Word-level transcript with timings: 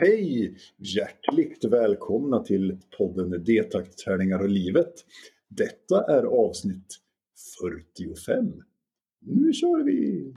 Hej! 0.00 0.56
Hjärtligt 0.76 1.64
välkomna 1.64 2.44
till 2.44 2.78
podden 2.98 3.44
D-takt, 3.44 3.98
tärningar 3.98 4.38
och 4.38 4.48
livet. 4.48 4.92
Detta 5.48 6.18
är 6.18 6.22
avsnitt 6.22 6.98
45. 7.60 8.52
Nu 9.20 9.52
kör 9.52 9.84
vi! 9.84 10.32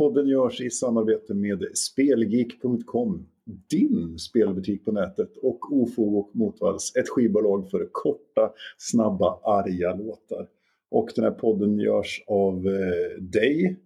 Podden 0.00 0.28
görs 0.28 0.60
i 0.60 0.70
samarbete 0.70 1.34
med 1.34 1.64
Spelgeek.com, 1.74 3.26
din 3.70 4.18
spelbutik 4.18 4.84
på 4.84 4.92
nätet, 4.92 5.36
och 5.36 5.72
Ofog 5.72 6.16
och 6.16 6.30
Motvalls, 6.36 6.96
ett 6.96 7.08
skivbolag 7.08 7.70
för 7.70 7.88
korta, 7.92 8.52
snabba, 8.78 9.40
arga 9.42 9.94
låtar. 9.94 10.48
Och 10.90 11.08
den 11.16 11.24
här 11.24 11.30
podden 11.30 11.78
görs 11.78 12.24
av 12.26 12.66
eh, 12.66 13.22
dig, 13.22 13.76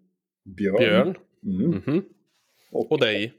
Björn, 0.45 0.77
Björn. 0.79 1.15
Mm. 1.45 1.83
Mhm. 1.87 2.03
och, 2.73 2.93
Och 2.93 3.01
dig 3.01 3.33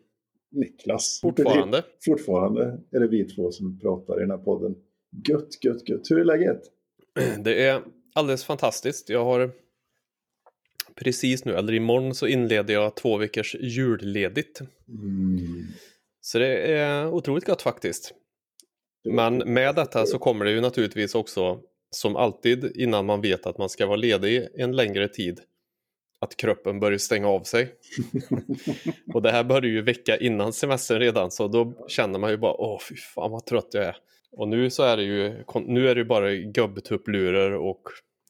Niklas. 0.52 1.20
fortfarande. 1.22 1.84
Fortfarande 2.06 2.80
är 2.92 3.00
det 3.00 3.08
vi 3.08 3.24
två 3.24 3.52
som 3.52 3.80
pratar 3.80 4.18
i 4.18 4.20
den 4.20 4.32
här 4.32 4.38
podden. 4.38 4.76
Gött, 5.30 5.64
gött, 5.64 5.90
gött. 5.90 6.12
Hur 6.12 6.20
är 6.20 6.26
läget? 6.26 6.62
Det 7.44 7.66
är 7.66 7.82
alldeles 8.14 8.44
fantastiskt. 8.44 9.10
Jag 9.10 9.26
har 9.26 9.52
precis 10.96 11.46
nu, 11.46 11.56
eller 11.56 11.74
imorgon, 11.74 12.16
så 12.16 12.28
inleder 12.28 12.74
jag 12.74 12.96
två 12.96 13.18
veckors 13.18 13.56
julledigt. 13.56 14.62
Mm. 14.88 15.68
Så 16.22 16.40
det 16.40 16.58
är 16.58 17.08
otroligt 17.08 17.46
gott 17.46 17.62
faktiskt. 17.62 18.14
Men 19.10 19.38
med 19.38 19.76
detta 19.76 20.06
så 20.06 20.20
kommer 20.20 20.46
det 20.46 20.52
ju 20.52 20.62
naturligtvis 20.62 21.16
också, 21.16 21.60
som 21.92 22.16
alltid 22.16 22.72
innan 22.76 23.06
man 23.06 23.22
vet 23.22 23.46
att 23.46 23.58
man 23.58 23.70
ska 23.70 23.86
vara 23.86 23.96
ledig 23.96 24.48
en 24.56 24.76
längre 24.76 25.08
tid, 25.08 25.40
att 26.20 26.38
kroppen 26.38 26.80
börjar 26.80 26.98
stänga 26.98 27.28
av 27.28 27.44
sig. 27.44 27.74
och 29.14 29.22
det 29.22 29.32
här 29.32 29.44
börjar 29.44 29.72
ju 29.72 29.82
vecka 29.82 30.18
innan 30.18 30.54
semestern 30.54 31.00
redan, 31.00 31.32
så 31.32 31.48
då 31.48 31.86
känner 31.88 32.20
man 32.20 32.32
ju 32.32 32.38
bara 32.38 32.54
åh 32.54 32.80
fy 32.90 32.96
fan 32.96 33.32
vad 33.32 33.46
trött 33.46 33.70
jag 33.72 33.84
är. 33.84 33.98
Och 34.32 34.48
nu 34.48 34.70
så 34.70 34.84
är 34.84 34.98
det 34.98 35.04
ju, 35.04 35.44
nu 35.66 35.90
är 35.90 35.96
det 35.96 36.02
ju 36.02 36.06
bara 36.06 36.36
gubbtupplurar 36.36 37.52
och 37.52 37.82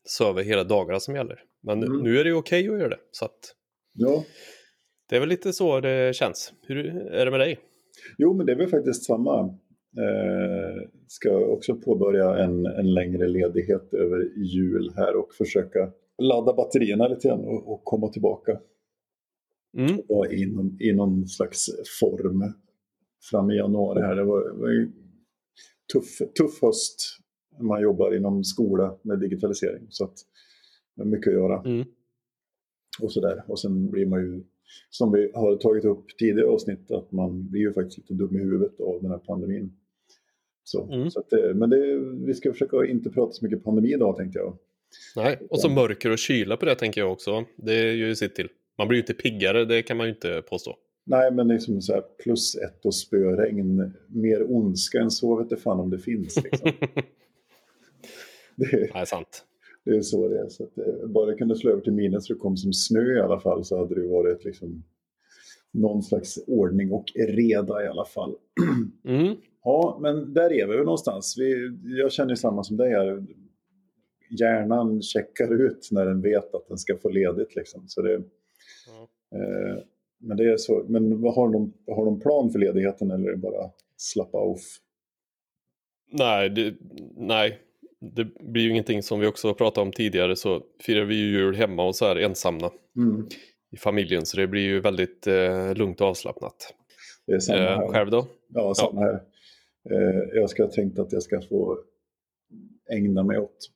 söver 0.09 0.43
hela 0.43 0.63
dagarna 0.63 0.99
som 0.99 1.16
gäller. 1.16 1.39
Men 1.66 1.83
Mm. 1.83 2.03
nu 2.03 2.17
är 2.19 2.23
det 2.23 2.30
ju 2.30 2.35
okej 2.35 2.59
att 2.69 2.80
göra 2.80 2.89
det. 2.89 2.99
Så 3.11 3.25
att 3.25 3.55
Ja, 3.94 4.23
det 5.09 5.16
är 5.16 5.19
väl 5.19 5.30
lite 5.30 5.53
så 5.53 5.80
det 5.80 6.16
känns. 6.16 6.53
Hur 6.67 6.77
är 6.95 7.25
det 7.25 7.31
med 7.31 7.39
dig? 7.39 7.59
Jo, 8.17 8.33
men 8.33 8.45
det 8.45 8.52
är 8.52 8.55
väl 8.55 8.67
faktiskt 8.69 9.03
samma. 9.05 9.39
Eh, 9.97 10.89
ska 11.08 11.38
också 11.38 11.75
påbörja 11.75 12.38
en, 12.38 12.66
en 12.66 12.93
längre 12.93 13.27
ledighet 13.27 13.93
över 13.93 14.31
jul 14.38 14.91
här 14.95 15.16
och 15.16 15.33
försöka 15.33 15.91
ladda 16.21 16.53
batterierna 16.53 17.08
lite 17.08 17.27
grann 17.27 17.39
och, 17.39 17.73
och 17.73 17.83
komma 17.83 18.08
tillbaka 18.09 18.59
Mm. 19.77 20.02
och 20.09 20.33
i, 20.33 20.45
någon, 20.45 20.77
i 20.81 20.93
någon 20.93 21.27
slags 21.27 21.66
form 21.99 22.53
fram 23.31 23.52
i 23.52 23.55
januari 23.55 24.02
här. 24.02 24.16
Det 24.16 24.23
var, 24.23 24.59
var 24.59 24.69
ju 24.69 24.91
tuff, 25.93 26.17
tuff 26.17 26.61
höst. 26.61 26.99
Man 27.61 27.81
jobbar 27.81 28.16
inom 28.16 28.43
skola 28.43 28.97
med 29.02 29.19
digitalisering 29.19 29.88
så 29.89 30.03
att 30.03 30.13
det 30.95 31.01
är 31.01 31.05
mycket 31.05 31.27
att 31.27 31.33
göra. 31.33 31.61
Mm. 31.65 31.85
och 33.01 33.11
sådär. 33.11 33.43
Och 33.47 33.59
sen 33.59 33.91
blir 33.91 34.05
man 34.05 34.19
ju, 34.21 34.43
som 34.89 35.11
vi 35.11 35.31
har 35.33 35.55
tagit 35.55 35.85
upp 35.85 36.17
tidigare 36.19 36.49
avsnitt, 36.49 36.91
att 36.91 37.11
man 37.11 37.49
blir 37.49 37.61
ju 37.61 37.73
faktiskt 37.73 37.97
lite 37.97 38.13
dum 38.13 38.35
i 38.35 38.39
huvudet 38.39 38.79
av 38.79 39.02
den 39.02 39.11
här 39.11 39.17
pandemin. 39.17 39.73
Så, 40.63 40.91
Mm. 40.93 41.11
så 41.11 41.19
att 41.19 41.29
det, 41.29 41.53
men 41.53 41.70
det, 41.70 41.97
vi 42.25 42.33
ska 42.33 42.52
försöka 42.52 42.86
inte 42.86 43.09
prata 43.09 43.31
så 43.31 43.45
mycket 43.45 43.64
pandemi 43.64 43.93
idag 43.93 44.17
tänkte 44.17 44.39
jag. 44.39 44.58
Nej, 45.15 45.39
och 45.49 45.59
så 45.59 45.70
mörker 45.70 46.11
och 46.11 46.17
kyla 46.17 46.58
på 46.58 46.65
det 46.65 46.75
tänker 46.75 47.02
jag 47.02 47.11
också. 47.11 47.45
Det 47.55 47.93
gör 47.93 48.08
ju 48.08 48.15
sitt 48.15 48.36
till. 48.36 48.49
Man 48.77 48.87
blir 48.87 48.97
ju 48.97 49.02
inte 49.02 49.14
piggare, 49.14 49.65
det 49.65 49.81
kan 49.81 49.97
man 49.97 50.08
ju 50.08 50.14
inte 50.14 50.41
påstå. 50.49 50.77
Nej, 51.05 51.31
men 51.31 51.47
liksom 51.47 51.81
så 51.81 51.93
här 51.93 52.03
plus 52.23 52.55
ett 52.55 52.86
och 52.86 52.95
spöregn, 52.95 53.93
mer 54.08 54.52
ondska 54.55 54.99
än 54.99 55.11
så 55.11 55.36
vet 55.36 55.52
jag 55.52 55.59
fan 55.59 55.80
om 55.80 55.89
det 55.89 55.99
finns. 55.99 56.43
Liksom. 56.43 56.71
det, 58.55 58.89
Nej, 58.93 59.05
sant. 59.05 59.45
Det 59.85 59.95
är 59.95 60.01
så 60.01 60.27
det 60.27 60.39
är. 60.39 60.49
Så 60.49 60.63
att 60.63 60.75
det, 60.75 61.07
bara 61.07 61.25
det 61.25 61.35
kunde 61.35 61.55
slå 61.55 61.71
över 61.71 61.81
till 61.81 61.93
minus 61.93 62.27
så 62.27 62.33
det 62.33 62.39
kom 62.39 62.57
som 62.57 62.73
snö 62.73 63.17
i 63.17 63.21
alla 63.21 63.39
fall 63.39 63.65
så 63.65 63.77
hade 63.77 63.95
det 63.95 64.07
varit 64.07 64.45
liksom 64.45 64.83
någon 65.71 66.03
slags 66.03 66.37
ordning 66.47 66.91
och 66.91 67.05
reda 67.15 67.83
i 67.83 67.87
alla 67.87 68.05
fall. 68.05 68.35
Mm. 69.05 69.35
Ja, 69.63 69.99
men 70.01 70.33
där 70.33 70.53
är 70.53 70.67
vi 70.67 70.73
ju 70.73 70.83
någonstans. 70.83 71.35
Vi, 71.37 71.77
jag 71.83 72.11
känner 72.11 72.35
samma 72.35 72.63
som 72.63 72.77
dig 72.77 72.89
här. 72.89 73.25
Hjärnan 74.39 75.01
checkar 75.01 75.61
ut 75.61 75.89
när 75.91 76.05
den 76.05 76.21
vet 76.21 76.55
att 76.55 76.67
den 76.67 76.77
ska 76.77 76.97
få 76.97 77.09
ledigt. 77.09 77.55
Liksom. 77.55 77.83
Så 77.87 78.02
det, 78.02 78.13
eh, 78.13 79.83
men, 80.19 80.37
det 80.37 80.43
är 80.52 80.57
så, 80.57 80.85
men 80.87 81.21
vad 81.21 81.35
har, 81.35 81.53
de, 81.53 81.73
har 81.87 82.05
de 82.05 82.19
plan 82.19 82.52
för 82.52 82.59
ledigheten 82.59 83.11
eller 83.11 83.27
är 83.27 83.31
det 83.31 83.37
bara 83.37 83.69
slappa 83.97 84.37
off? 84.37 84.79
Nej, 86.11 86.49
det, 86.49 86.75
nej, 87.17 87.59
det 88.14 88.26
blir 88.39 88.64
ju 88.64 88.70
ingenting 88.70 89.04
som 89.04 89.20
vi 89.20 89.27
också 89.27 89.54
pratade 89.54 89.86
om 89.86 89.92
tidigare 89.92 90.36
så 90.36 90.61
firar 90.86 91.05
vi 91.05 91.16
ju 91.16 91.32
jul 91.32 91.55
hemma 91.55 91.86
och 91.88 91.95
så 91.95 92.05
här 92.05 92.16
ensamma 92.16 92.71
Mm. 92.98 93.27
i 93.71 93.77
familjen 93.77 94.26
så 94.26 94.38
det 94.38 94.48
blir 94.48 94.61
ju 94.61 94.80
väldigt 94.80 95.27
eh, 95.27 95.73
lugnt 95.76 96.02
och 96.02 96.08
avslappnat. 96.08 96.73
Det 97.27 97.33
är 97.33 97.39
samma 97.39 97.60
Eh, 97.60 97.64
här. 97.65 97.88
själv 97.88 98.10
då? 98.11 98.27
Ja, 98.54 98.73
samma 98.76 99.02
här. 99.02 99.14
Eh, 99.92 100.21
jag 100.33 100.49
ska 100.49 100.67
tänkt 100.67 100.99
att 100.99 101.11
jag 101.11 101.23
ska 101.23 101.42
få 101.42 101.77
ägna 102.92 103.23
mig 103.23 103.38
åt 103.39 103.71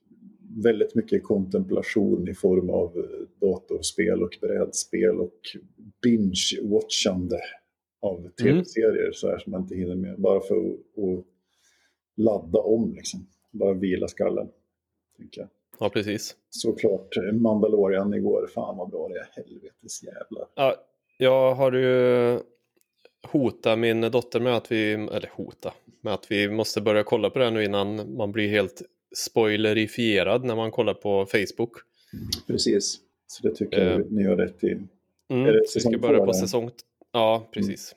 väldigt 0.64 0.94
mycket 0.94 1.22
kontemplation 1.24 2.28
i 2.28 2.34
form 2.34 2.70
av 2.70 2.96
eh, 2.98 3.48
datorspel 3.48 4.22
och 4.22 4.38
brädspel 4.40 5.20
och 5.20 5.38
binge-watchande 6.06 7.38
av 8.02 8.28
tv-serier 8.42 9.12
så 9.12 9.28
här 9.30 9.38
som 9.38 9.52
man 9.52 9.60
inte 9.62 9.74
hinner 9.74 9.94
med. 9.96 10.20
Bara 10.20 10.40
för 10.40 10.56
att 10.56 11.24
ladda 12.16 12.58
om 12.58 12.94
liksom. 12.94 13.26
Bara 13.50 13.72
vila 13.72 14.08
skallen. 14.08 14.48
Tänker 15.16 15.40
jag. 15.40 15.48
Ja, 15.78 15.88
precis. 15.90 16.36
Såklart 16.50 17.16
eh, 17.16 17.32
Mandalorian 17.32 18.14
igår. 18.14 18.46
Fan 18.54 18.76
vad 18.76 18.90
bra 18.90 19.08
det 19.08 19.14
är. 19.18 19.28
Helvetes 19.32 20.02
jävlar. 20.02 20.46
Ja, 20.54 20.76
jag 21.18 21.54
har 21.54 21.72
ju 21.72 22.38
hotat 23.22 23.78
min 23.78 24.00
dotter 24.00 24.40
med 24.40 24.56
att 24.56 24.72
vi, 24.72 24.92
eller 24.92 25.30
hota, 25.32 25.74
med 26.00 26.14
att 26.14 26.30
vi 26.30 26.48
måste 26.48 26.80
börja 26.80 27.02
kolla 27.02 27.30
på 27.30 27.38
det 27.38 27.50
nu 27.50 27.64
innan 27.64 28.16
man 28.16 28.32
blir 28.32 28.48
helt 28.48 28.82
spoilerifierad 29.16 30.44
när 30.44 30.56
man 30.56 30.70
kollar 30.70 30.94
på 30.94 31.26
Facebook. 31.26 31.72
Precis. 32.46 33.00
Så 33.26 33.48
det 33.48 33.54
tycker 33.54 33.84
jag 33.84 34.00
Eh. 34.00 34.06
ni 34.10 34.22
gör 34.22 34.36
rätt 34.36 34.64
i. 34.64 34.72
Mm, 35.28 35.46
Är 35.46 35.52
det 35.52 35.62
vi 35.74 35.80
ska 35.80 35.98
börja 35.98 36.24
på 36.26 36.32
säsong... 36.32 36.70
Ja, 37.12 37.48
precis. 37.52 37.94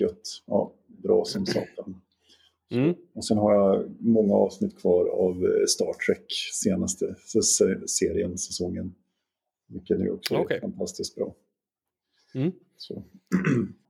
Gött. 0.00 0.42
Ja, 0.46 0.72
bra 0.86 1.24
som 1.24 1.46
satan. 1.46 2.00
Mm. 2.70 2.94
Och 3.14 3.24
sen 3.24 3.38
har 3.38 3.54
jag 3.54 3.90
många 4.00 4.34
avsnitt 4.34 4.78
kvar 4.80 5.06
av 5.08 5.44
eh, 5.44 5.64
Star 5.68 5.92
Trek 6.06 6.24
senaste 6.62 7.14
se- 7.42 7.88
serien, 7.88 8.38
säsongen. 8.38 8.94
Vilket 9.68 9.98
nu 9.98 10.10
också 10.10 10.34
är 10.34 10.38
Okej. 10.40 10.60
fantastiskt 10.60 11.14
bra. 11.16 11.34
Mm. 12.34 12.52
Så. 12.76 13.02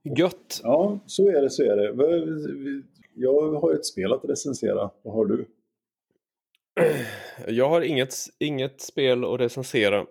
Gött! 0.18 0.60
Ja, 0.62 1.00
så 1.06 1.28
är 1.28 1.42
det, 1.42 1.50
så 1.50 1.62
är 1.62 1.76
det. 1.76 2.82
Jag 3.14 3.52
har 3.60 3.74
ett 3.74 3.86
spel 3.86 4.12
att 4.12 4.24
recensera. 4.24 4.90
Vad 5.02 5.14
har 5.14 5.26
du? 5.26 5.46
Jag 7.48 7.68
har 7.68 7.80
inget, 7.80 8.14
inget 8.38 8.80
spel 8.80 9.24
att 9.24 9.40
recensera. 9.40 10.06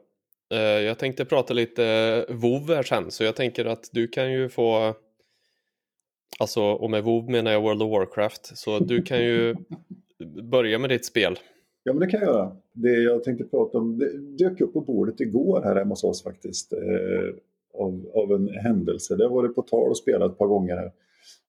Eh, 0.53 0.59
Jag 0.59 0.99
tänkte 0.99 1.25
prata 1.25 1.53
lite 1.53 2.25
WoW 2.29 2.67
här 2.75 2.83
sen, 2.83 3.11
så 3.11 3.23
jag 3.23 3.35
tänker 3.35 3.65
att 3.65 3.89
du 3.91 4.07
kan 4.07 4.31
ju 4.31 4.49
få... 4.49 4.93
Alltså, 6.39 6.61
och 6.61 6.89
med 6.89 7.03
WoW 7.03 7.29
menar 7.29 7.51
jag 7.51 7.61
World 7.61 7.81
of 7.81 7.91
Warcraft, 7.91 8.57
så 8.57 8.79
du 8.79 9.01
kan 9.01 9.23
ju 9.23 9.55
börja 10.43 10.79
med 10.79 10.89
ditt 10.89 11.05
spel. 11.05 11.39
Ja, 11.83 11.93
men 11.93 11.99
det 11.99 12.07
kan 12.07 12.19
jag 12.19 12.29
göra. 12.29 12.55
Det 12.73 12.89
jag 12.89 13.23
tänkte 13.23 13.43
prata 13.43 13.77
om 13.77 13.97
det 13.97 14.17
dök 14.43 14.61
upp 14.61 14.73
på 14.73 14.81
bordet 14.81 15.19
igår 15.21 15.61
här 15.63 15.75
hemma 15.75 15.89
hos 15.89 16.03
oss 16.03 16.23
faktiskt. 16.23 16.73
Eh, 16.73 17.35
av, 17.73 18.11
av 18.13 18.31
en 18.31 18.47
händelse. 18.49 19.15
Det 19.15 19.23
har 19.23 19.31
varit 19.35 19.55
på 19.55 19.61
tal 19.61 19.89
och 19.89 19.97
spelat 19.97 20.31
ett 20.31 20.37
par 20.37 20.47
gånger 20.47 20.75
här. 20.75 20.91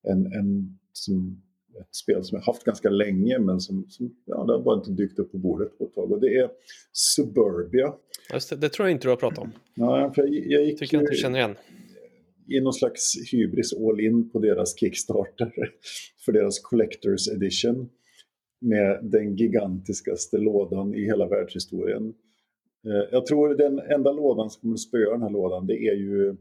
En, 0.03 0.25
en, 0.25 0.79
som, 0.93 1.41
ett 1.79 1.95
spel 1.95 2.23
som 2.23 2.35
jag 2.37 2.43
haft 2.45 2.63
ganska 2.63 2.89
länge 2.89 3.39
men 3.39 3.59
som, 3.59 3.85
som 3.89 4.15
ja, 4.25 4.43
det 4.43 4.53
har 4.53 4.61
bara 4.61 4.77
inte 4.77 4.91
dykt 4.91 5.19
upp 5.19 5.31
på 5.31 5.37
bordet 5.37 5.77
på 5.77 5.83
ett 5.83 5.95
tag. 5.95 6.11
Och 6.11 6.19
det 6.21 6.27
är 6.37 6.49
Suburbia. 6.93 7.93
Just 8.33 8.49
det, 8.49 8.55
det 8.55 8.69
tror 8.69 8.87
jag 8.87 8.91
inte 8.91 9.05
du 9.05 9.09
har 9.09 9.15
pratat 9.17 9.39
om. 9.39 9.51
Ja, 9.75 10.11
för 10.15 10.21
jag, 10.21 10.29
jag 10.33 10.63
gick 10.65 10.79
Tycker 10.79 10.97
jag 10.97 11.03
inte 11.03 11.13
ju- 11.13 11.19
känner 11.21 11.39
igen 11.39 11.55
i 12.57 12.61
någon 12.61 12.73
slags 12.73 13.13
hybris 13.33 13.73
all 13.73 13.99
in 13.99 14.29
på 14.29 14.39
deras 14.39 14.79
Kickstarter 14.79 15.51
för 16.25 16.31
deras 16.31 16.59
Collectors 16.59 17.27
Edition 17.27 17.89
med 18.61 18.99
den 19.03 19.35
gigantiskaste 19.35 20.37
lådan 20.37 20.95
i 20.95 21.05
hela 21.05 21.27
världshistorien. 21.27 22.13
Eh, 22.87 23.09
jag 23.11 23.25
tror 23.25 23.55
den 23.55 23.79
enda 23.79 24.11
lådan 24.11 24.49
som 24.49 24.61
kommer 24.61 24.73
att 24.73 24.79
spöa 24.79 25.11
den 25.11 25.21
här 25.21 25.29
lådan 25.29 25.67
det 25.67 25.73
är 25.87 25.95
ju 25.95 26.35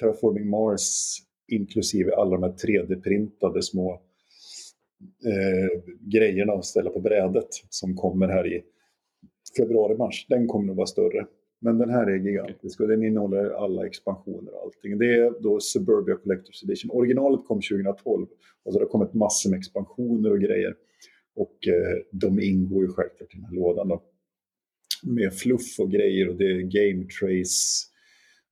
Terraforming 0.00 0.48
Mars 0.48 1.16
inklusive 1.48 2.14
alla 2.14 2.30
de 2.30 2.42
här 2.42 2.52
3D-printade 2.52 3.62
små 3.62 3.92
eh, 5.24 5.82
grejerna 6.00 6.52
att 6.52 6.64
ställa 6.64 6.90
på 6.90 7.00
brädet 7.00 7.48
som 7.70 7.96
kommer 7.96 8.28
här 8.28 8.52
i 8.52 8.62
februari-mars. 9.58 10.26
Den 10.28 10.46
kommer 10.46 10.66
nog 10.66 10.76
vara 10.76 10.86
större. 10.86 11.26
Men 11.60 11.78
den 11.78 11.90
här 11.90 12.06
är 12.06 12.16
gigantisk 12.16 12.80
och 12.80 12.88
den 12.88 13.04
innehåller 13.04 13.50
alla 13.50 13.86
expansioner 13.86 14.54
och 14.54 14.62
allting. 14.62 14.98
Det 14.98 15.14
är 15.14 15.42
då 15.42 15.60
Suburbia 15.60 16.14
Collector's 16.14 16.64
Edition. 16.64 16.90
Originalet 16.90 17.46
kom 17.46 17.60
2012 17.60 18.26
och 18.64 18.72
så 18.72 18.78
har 18.78 18.84
det 18.84 18.90
kommit 18.90 19.14
massor 19.14 19.50
med 19.50 19.58
expansioner 19.58 20.30
och 20.30 20.40
grejer. 20.40 20.74
Och 21.36 21.68
eh, 21.68 21.96
de 22.10 22.40
ingår 22.40 22.82
ju 22.84 22.88
självklart 22.88 23.34
i 23.34 23.36
den 23.36 23.44
här 23.44 23.54
lådan 23.54 23.88
då. 23.88 24.02
Med 25.02 25.34
fluff 25.34 25.80
och 25.80 25.90
grejer 25.90 26.28
och 26.28 26.36
det 26.36 26.44
är 26.44 26.60
game 26.60 27.06
trace, 27.20 27.86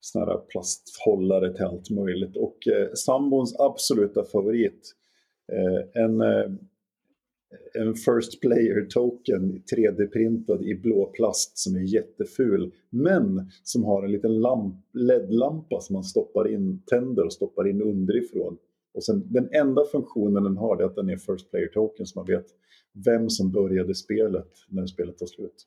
såna 0.00 0.24
här 0.24 0.38
plasthållare 0.38 1.54
till 1.54 1.64
allt 1.64 1.90
möjligt. 1.90 2.36
Och 2.36 2.66
eh, 2.66 2.92
sambons 2.94 3.56
absoluta 3.58 4.24
favorit, 4.24 4.92
eh, 5.52 6.02
en 6.02 6.20
eh, 6.20 6.50
en 7.74 7.94
First 7.94 8.40
Player 8.40 8.86
Token 8.90 9.62
3D-printad 9.74 10.62
i 10.62 10.74
blå 10.74 11.06
plast 11.06 11.58
som 11.58 11.76
är 11.76 11.94
jätteful. 11.94 12.72
Men 12.90 13.50
som 13.62 13.84
har 13.84 14.02
en 14.02 14.12
liten 14.12 14.40
LED-lampa 14.92 15.80
som 15.80 15.94
man 15.94 16.04
stoppar 16.04 16.48
in, 16.48 16.82
tänder 16.86 17.24
och 17.24 17.32
stoppar 17.32 17.68
in 17.68 17.82
underifrån. 17.82 18.56
Och 18.94 19.04
sen, 19.04 19.32
den 19.32 19.48
enda 19.52 19.84
funktionen 19.84 20.44
den 20.44 20.56
har 20.56 20.82
är 20.82 20.84
att 20.84 20.96
den 20.96 21.10
är 21.10 21.16
First 21.16 21.50
Player 21.50 21.68
Token 21.68 22.06
så 22.06 22.18
man 22.18 22.26
vet 22.26 22.46
vem 23.04 23.30
som 23.30 23.52
började 23.52 23.94
spelet 23.94 24.48
när 24.68 24.86
spelet 24.86 25.18
tar 25.18 25.26
slut. 25.26 25.66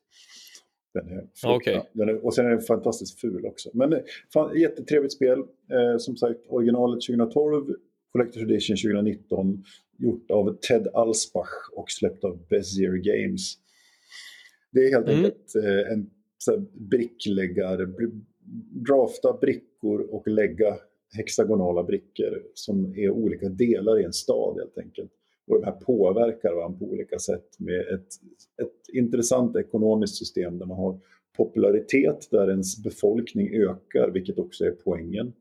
Den 0.94 1.07
är, 1.07 1.56
okay. 1.56 1.81
den 1.94 2.10
är, 2.10 2.25
och 2.25 2.34
sen 2.34 2.45
är 2.45 2.50
den 2.50 2.62
fantastiskt 2.62 3.19
ful 3.22 3.45
också. 3.45 3.69
Men 3.74 3.94
eh, 3.94 4.00
fan, 4.34 4.60
jättetrevligt 4.60 5.13
spel. 5.13 5.39
Eh, 5.39 5.98
som 5.98 6.16
sagt, 6.16 6.39
originalet 6.48 7.01
2012, 7.01 7.66
Collector's 8.13 8.44
Edition 8.44 8.78
2019 8.78 9.63
gjort 9.98 10.32
av 10.32 10.58
Ted 10.62 10.88
Alsbach 10.94 11.70
och 11.76 11.92
släppt 11.92 12.24
av 12.24 12.48
Bezier 12.50 12.96
Games. 12.96 13.54
Det 14.72 14.80
är 14.80 14.92
helt 14.92 15.08
mm. 15.08 15.18
enkelt 15.18 15.56
eh, 15.56 15.94
en 15.94 16.10
brickläggare, 16.74 17.88
drafta 18.88 19.38
brickor 19.42 20.02
och 20.10 20.28
lägga 20.28 20.78
hexagonala 21.12 21.84
brickor 21.84 22.44
som 22.54 22.94
är 22.98 23.10
olika 23.10 23.50
delar 23.50 24.00
i 24.00 24.04
en 24.04 24.14
stad 24.14 24.58
helt 24.58 24.78
enkelt. 24.78 25.12
Och 25.48 25.60
de 25.60 25.66
här 25.66 25.72
påverkar 25.72 26.54
varandra 26.54 26.80
på 26.80 26.86
olika 26.86 27.20
sätt 27.20 27.60
med 27.60 27.80
ett, 27.80 28.08
ett 28.62 28.94
intressant 28.94 29.56
ekonomiskt 29.56 30.16
system 30.16 30.60
där 30.60 30.66
man 30.66 30.78
har 30.78 31.00
popularitet 31.38 32.28
där 32.32 32.50
ens 32.50 32.84
befolkning 32.84 33.54
ökar, 33.54 34.12
vilket 34.12 34.40
också 34.40 34.66
är 34.66 34.72
poängen. 34.72 35.34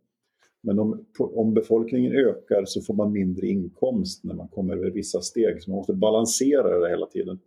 Men 0.62 0.78
om, 0.78 1.06
om 1.18 1.54
befolkningen 1.54 2.12
ökar 2.12 2.64
så 2.64 2.80
får 2.80 2.94
man 2.94 3.12
mindre 3.12 3.46
inkomst 3.46 4.24
när 4.24 4.34
man 4.34 4.48
kommer 4.48 4.76
över 4.76 4.90
vissa 4.90 5.20
steg. 5.20 5.62
Så 5.62 5.70
man 5.70 5.76
måste 5.76 5.94
balansera 5.94 6.78
det 6.78 6.88
hela 6.88 7.06
tiden 7.06 7.38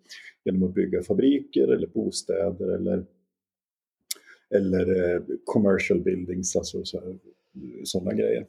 genom 0.46 0.64
att 0.64 0.74
bygga 0.74 1.04
fabriker 1.04 1.68
eller 1.68 1.88
bostäder 1.88 2.76
eller, 2.76 3.06
eller 4.56 5.16
eh, 5.16 5.22
commercial 5.46 6.00
buildings, 6.00 6.56
alltså 6.56 6.84
sådana 7.84 8.14
grejer. 8.14 8.48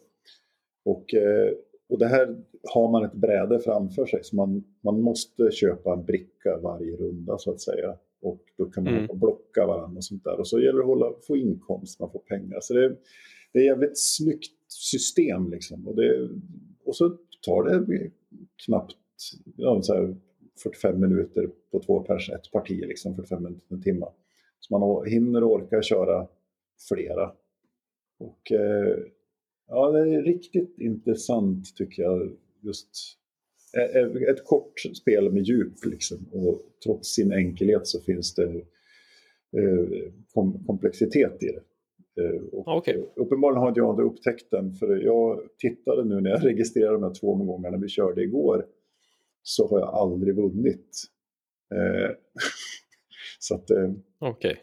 Och, 0.84 1.14
eh, 1.14 1.52
och 1.88 1.98
det 1.98 2.06
här 2.06 2.36
har 2.74 2.90
man 2.90 3.04
ett 3.04 3.14
bräde 3.14 3.60
framför 3.60 4.06
sig 4.06 4.24
så 4.24 4.36
man, 4.36 4.64
man 4.80 5.00
måste 5.00 5.50
köpa 5.50 5.92
en 5.92 6.04
bricka 6.04 6.58
varje 6.62 6.96
runda 6.96 7.38
så 7.38 7.50
att 7.50 7.60
säga. 7.60 7.96
Och 8.22 8.40
då 8.58 8.64
kan 8.64 8.84
man 8.84 8.94
mm. 8.94 9.18
blocka 9.18 9.66
varandra 9.66 9.96
och 9.96 10.04
sånt 10.04 10.24
där. 10.24 10.40
Och 10.40 10.48
så 10.48 10.60
gäller 10.60 10.78
det 10.78 10.80
att 10.80 10.86
hålla, 10.86 11.12
få 11.26 11.36
inkomst, 11.36 12.00
man 12.00 12.10
får 12.10 12.18
pengar. 12.18 12.58
Så 12.60 12.74
det, 12.74 12.96
det 13.52 13.58
är 13.58 13.64
jävligt 13.64 13.98
snyggt 13.98 14.72
system. 14.72 15.50
Liksom. 15.50 15.88
Och, 15.88 15.96
det, 15.96 16.28
och 16.84 16.96
så 16.96 17.08
tar 17.46 17.64
det 17.64 18.10
knappt 18.64 18.96
ja, 19.56 19.82
så 19.82 19.94
här 19.94 20.16
45 20.62 21.00
minuter 21.00 21.50
på 21.70 21.82
två 21.82 22.00
pers, 22.00 22.30
ett 22.30 22.52
parti, 22.52 22.80
liksom, 22.80 23.16
45 23.16 23.42
minuter, 23.42 23.66
en 23.68 23.82
timme. 23.82 24.06
Så 24.60 24.78
man 24.78 25.06
hinner 25.06 25.44
och 25.44 25.52
orkar 25.52 25.82
köra 25.82 26.28
flera. 26.88 27.32
Och 28.18 28.52
eh, 28.52 28.98
ja, 29.68 29.90
det 29.90 30.14
är 30.14 30.22
riktigt 30.22 30.78
intressant 30.78 31.76
tycker 31.76 32.02
jag. 32.02 32.36
Just 32.60 32.90
eh, 33.76 34.02
eh, 34.02 34.22
ett 34.30 34.44
kort 34.44 34.80
spel 34.94 35.32
med 35.32 35.42
djup 35.42 35.84
liksom. 35.84 36.28
Och 36.32 36.60
trots 36.84 37.14
sin 37.14 37.32
enkelhet 37.32 37.86
så 37.86 38.00
finns 38.00 38.34
det 38.34 38.64
eh, 39.56 40.12
komplexitet 40.66 41.42
i 41.42 41.46
det. 41.46 41.62
Eh, 42.20 42.42
och 42.52 42.76
okay. 42.76 43.02
Uppenbarligen 43.16 43.62
har 43.62 43.72
jag 43.76 43.92
inte 43.92 44.02
upptäckt 44.02 44.50
den 44.50 44.74
för 44.74 44.96
jag 44.96 45.40
tittade 45.58 46.04
nu 46.04 46.20
när 46.20 46.30
jag 46.30 46.44
registrerade 46.44 46.92
de 46.92 47.02
här 47.02 47.14
två 47.14 47.34
gångerna 47.34 47.76
vi 47.76 47.88
körde 47.88 48.22
igår 48.22 48.66
så 49.42 49.68
har 49.68 49.80
jag 49.80 49.88
aldrig 49.88 50.36
vunnit. 50.36 51.04
Eh, 51.74 52.10
så 53.38 53.54
att, 53.54 53.70
eh, 53.70 53.92
okay. 54.18 54.56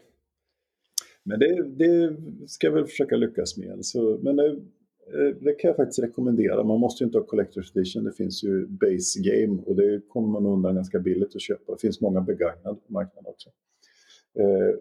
Men 1.22 1.38
det, 1.38 1.62
det, 1.62 2.16
ska 2.46 2.66
jag 2.66 2.74
väl 2.74 2.86
försöka 2.86 3.16
lyckas 3.16 3.56
med. 3.56 3.84
Så, 3.84 4.18
men 4.22 4.36
det, 4.36 4.56
det 5.40 5.54
kan 5.54 5.68
jag 5.68 5.76
faktiskt 5.76 6.02
rekommendera. 6.02 6.64
Man 6.64 6.80
måste 6.80 7.04
ju 7.04 7.06
inte 7.06 7.18
ha 7.18 7.26
Collector's 7.26 7.78
Edition. 7.78 8.04
Det 8.04 8.12
finns 8.12 8.44
ju 8.44 8.66
Base 8.66 9.20
Game 9.20 9.62
och 9.62 9.76
det 9.76 10.08
kommer 10.08 10.28
man 10.28 10.46
undan 10.46 10.74
ganska 10.74 10.98
billigt 10.98 11.34
att 11.34 11.42
köpa. 11.42 11.72
Det 11.72 11.80
finns 11.80 12.00
många 12.00 12.20
begagnade 12.20 12.76
på 12.86 12.92
marknaden 12.92 13.30
också. 13.30 13.50
Eh, 14.38 14.74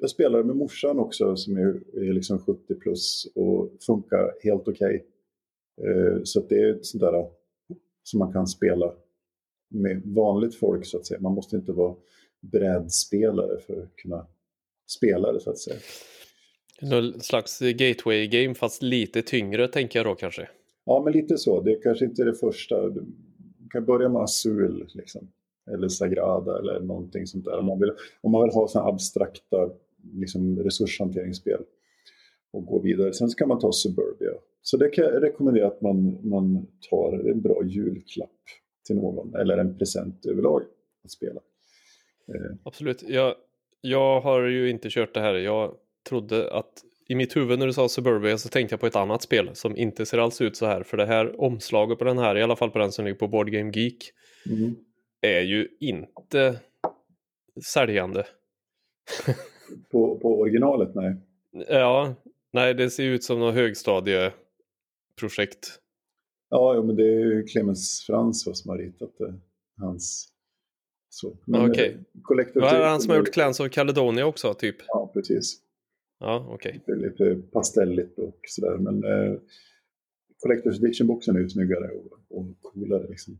jag 0.00 0.10
spelar 0.10 0.42
med 0.42 0.56
morsan 0.56 0.98
också 0.98 1.36
som 1.36 1.56
är, 1.56 1.82
är 1.94 2.12
liksom 2.12 2.38
70 2.38 2.74
plus 2.74 3.26
och 3.34 3.70
funkar 3.86 4.34
helt 4.42 4.68
okej. 4.68 5.04
Okay. 5.78 5.90
Eh, 5.90 6.20
så 6.24 6.40
det 6.40 6.54
är 6.54 6.78
sånt 6.82 7.00
där 7.00 7.30
som 8.02 8.18
man 8.18 8.32
kan 8.32 8.46
spela 8.46 8.92
med 9.68 10.02
vanligt 10.04 10.54
folk 10.54 10.86
så 10.86 10.98
att 10.98 11.06
säga. 11.06 11.20
Man 11.20 11.32
måste 11.32 11.56
inte 11.56 11.72
vara 11.72 11.94
brädspelare 12.40 13.60
för 13.60 13.82
att 13.82 13.96
kunna 13.96 14.26
spela 14.90 15.32
det 15.32 15.40
så 15.40 15.50
att 15.50 15.58
säga. 15.58 15.76
Någon 16.82 17.20
slags 17.20 17.60
gateway-game 17.60 18.54
fast 18.54 18.82
lite 18.82 19.22
tyngre 19.22 19.68
tänker 19.68 19.98
jag 19.98 20.06
då 20.06 20.14
kanske? 20.14 20.48
Ja, 20.84 21.02
men 21.04 21.12
lite 21.12 21.38
så. 21.38 21.60
Det 21.60 21.72
är 21.72 21.82
kanske 21.82 22.04
inte 22.04 22.22
är 22.22 22.26
det 22.26 22.34
första. 22.34 22.88
Du 22.88 23.04
kan 23.70 23.84
börja 23.84 24.08
med 24.08 24.22
Azul 24.22 24.90
liksom 24.94 25.28
eller 25.74 25.88
Sagrada 25.88 26.58
eller 26.58 26.80
någonting 26.80 27.26
sånt 27.26 27.44
där. 27.44 27.58
Om 27.58 27.66
man 27.66 27.80
vill, 27.80 27.92
om 28.20 28.32
man 28.32 28.42
vill 28.42 28.54
ha 28.54 28.68
sådana 28.68 28.88
abstrakta 28.88 29.70
liksom, 30.12 30.58
resurshanteringsspel 30.58 31.60
och 32.52 32.66
gå 32.66 32.78
vidare. 32.78 33.12
Sen 33.12 33.28
ska 33.28 33.46
man 33.46 33.58
ta 33.58 33.72
Suburbia. 33.72 34.30
Så 34.62 34.76
det 34.76 34.88
kan 34.88 35.04
jag 35.04 35.22
rekommendera 35.22 35.66
att 35.66 35.80
man, 35.80 36.18
man 36.22 36.66
tar 36.90 37.30
en 37.30 37.40
bra 37.40 37.64
julklapp 37.64 38.30
till 38.86 38.96
någon 38.96 39.34
eller 39.34 39.58
en 39.58 39.78
present 39.78 40.26
överlag 40.26 40.62
att 41.04 41.10
spela. 41.10 41.40
Eh. 42.34 42.56
Absolut. 42.62 43.02
Jag, 43.02 43.34
jag 43.80 44.20
har 44.20 44.42
ju 44.42 44.70
inte 44.70 44.88
kört 44.90 45.14
det 45.14 45.20
här. 45.20 45.34
Jag 45.34 45.74
trodde 46.08 46.52
att 46.52 46.72
i 47.08 47.14
mitt 47.14 47.36
huvud 47.36 47.58
när 47.58 47.66
du 47.66 47.72
sa 47.72 47.88
Suburbia 47.88 48.38
så 48.38 48.48
tänkte 48.48 48.72
jag 48.72 48.80
på 48.80 48.86
ett 48.86 48.96
annat 48.96 49.22
spel 49.22 49.50
som 49.52 49.76
inte 49.76 50.06
ser 50.06 50.18
alls 50.18 50.40
ut 50.40 50.56
så 50.56 50.66
här. 50.66 50.82
För 50.82 50.96
det 50.96 51.06
här 51.06 51.40
omslaget 51.40 51.98
på 51.98 52.04
den 52.04 52.18
här, 52.18 52.36
i 52.36 52.42
alla 52.42 52.56
fall 52.56 52.70
på 52.70 52.78
den 52.78 52.92
som 52.92 53.04
ligger 53.04 53.18
på 53.18 53.28
Board 53.28 53.50
Game 53.50 53.72
Geek, 53.74 54.12
mm 54.50 54.76
är 55.26 55.42
ju 55.42 55.68
inte 55.80 56.60
säljande. 57.64 58.26
på, 59.90 60.18
på 60.18 60.40
originalet, 60.40 60.94
nej. 60.94 61.16
Ja, 61.68 62.14
nej 62.52 62.74
det 62.74 62.90
ser 62.90 63.04
ut 63.04 63.24
som 63.24 63.40
något 63.40 63.54
högstadieprojekt. 63.54 65.80
Ja, 66.50 66.82
men 66.86 66.96
det 66.96 67.02
är 67.02 67.24
ju 67.24 67.42
Clemens 67.42 68.04
Frans 68.06 68.48
som 68.54 68.70
har 68.70 68.78
ritat 68.78 69.18
det. 69.18 69.34
Hans... 69.76 70.32
Okej. 71.48 71.70
Okay. 71.70 71.88
Eh, 71.88 71.96
Vad 72.54 72.74
är 72.74 72.78
det 72.78 72.86
han 72.86 73.00
som 73.00 73.10
har 73.10 73.18
gjort 73.18 73.32
Clans 73.32 73.60
of 73.60 73.70
Caledonia 73.70 74.26
också, 74.26 74.54
typ? 74.54 74.76
Ja, 74.88 75.10
precis. 75.14 75.62
Ja, 76.18 76.46
okej. 76.50 76.80
Okay. 76.82 76.84
Det 76.86 76.92
är 76.92 76.96
lite 77.10 77.42
pastelligt 77.52 78.18
och 78.18 78.38
sådär, 78.42 78.78
men 78.78 79.04
eh, 79.04 79.38
Collector's 80.44 80.84
Edition-boxen 80.84 81.36
är 81.36 81.40
ju 81.40 81.48
snyggare 81.48 81.90
och, 81.90 82.38
och 82.38 82.46
coolare 82.62 83.06
liksom. 83.08 83.38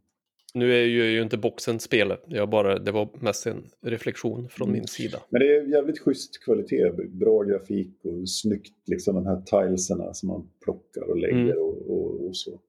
Nu 0.57 0.73
är 0.73 0.85
ju, 0.85 1.05
ju 1.05 1.23
inte 1.23 1.39
boxen 1.39 1.81
spelet, 1.81 2.23
jag 2.27 2.49
bara, 2.49 2.79
det 2.79 2.93
var 2.93 3.09
mest 3.21 3.47
en 3.47 3.65
reflektion 3.83 4.49
från 4.49 4.69
mm. 4.69 4.79
min 4.79 4.87
sida. 4.87 5.19
Men 5.29 5.41
det 5.41 5.57
är 5.57 5.63
jävligt 5.63 5.99
schysst 5.99 6.45
kvalitet, 6.45 6.93
bra 7.09 7.43
grafik 7.43 8.05
och 8.05 8.31
snyggt 8.31 8.75
liksom 8.87 9.15
de 9.15 9.27
här 9.27 9.41
tileserna 9.41 10.15
som 10.15 10.29
man 10.29 10.49
plockar 10.65 11.11
och 11.11 11.17
lägger 11.17 11.37
mm. 11.37 11.59
och, 11.59 11.91
och, 11.91 12.27
och, 12.27 12.37
så. 12.37 12.61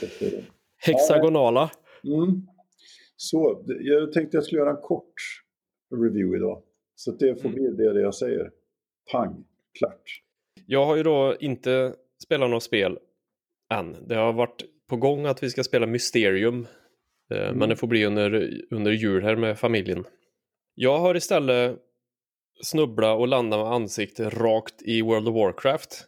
så 0.00 0.06
det, 0.20 0.44
Hexagonala. 0.76 1.70
Ja. 2.02 2.24
Mm. 2.24 2.46
Så, 3.16 3.64
jag 3.80 4.12
tänkte 4.12 4.36
jag 4.36 4.44
skulle 4.44 4.60
göra 4.60 4.70
en 4.70 4.82
kort 4.82 5.14
review 5.94 6.36
idag. 6.36 6.62
Så 6.94 7.10
det 7.10 7.42
får 7.42 7.48
mm. 7.48 7.74
bli 7.74 7.84
det 7.84 8.00
jag 8.00 8.14
säger. 8.14 8.50
Pang, 9.12 9.44
klart. 9.78 10.22
Jag 10.66 10.86
har 10.86 10.96
ju 10.96 11.02
då 11.02 11.36
inte 11.40 11.94
spelat 12.22 12.50
något 12.50 12.62
spel 12.62 12.98
än. 13.74 13.96
Det 14.06 14.14
har 14.14 14.32
varit 14.32 14.64
på 14.88 14.96
gång 14.96 15.26
att 15.26 15.42
vi 15.42 15.50
ska 15.50 15.64
spela 15.64 15.86
Mysterium 15.86 16.66
mm. 17.30 17.58
Men 17.58 17.68
det 17.68 17.76
får 17.76 17.86
bli 17.86 18.04
under, 18.04 18.60
under 18.70 18.92
jul 18.92 19.22
här 19.22 19.36
med 19.36 19.58
familjen. 19.58 20.04
Jag 20.74 20.98
har 20.98 21.14
istället 21.14 21.78
snubbla 22.62 23.12
och 23.14 23.28
landa 23.28 23.56
med 23.56 23.66
ansiktet 23.66 24.34
rakt 24.34 24.82
i 24.82 25.02
World 25.02 25.28
of 25.28 25.34
Warcraft. 25.34 26.06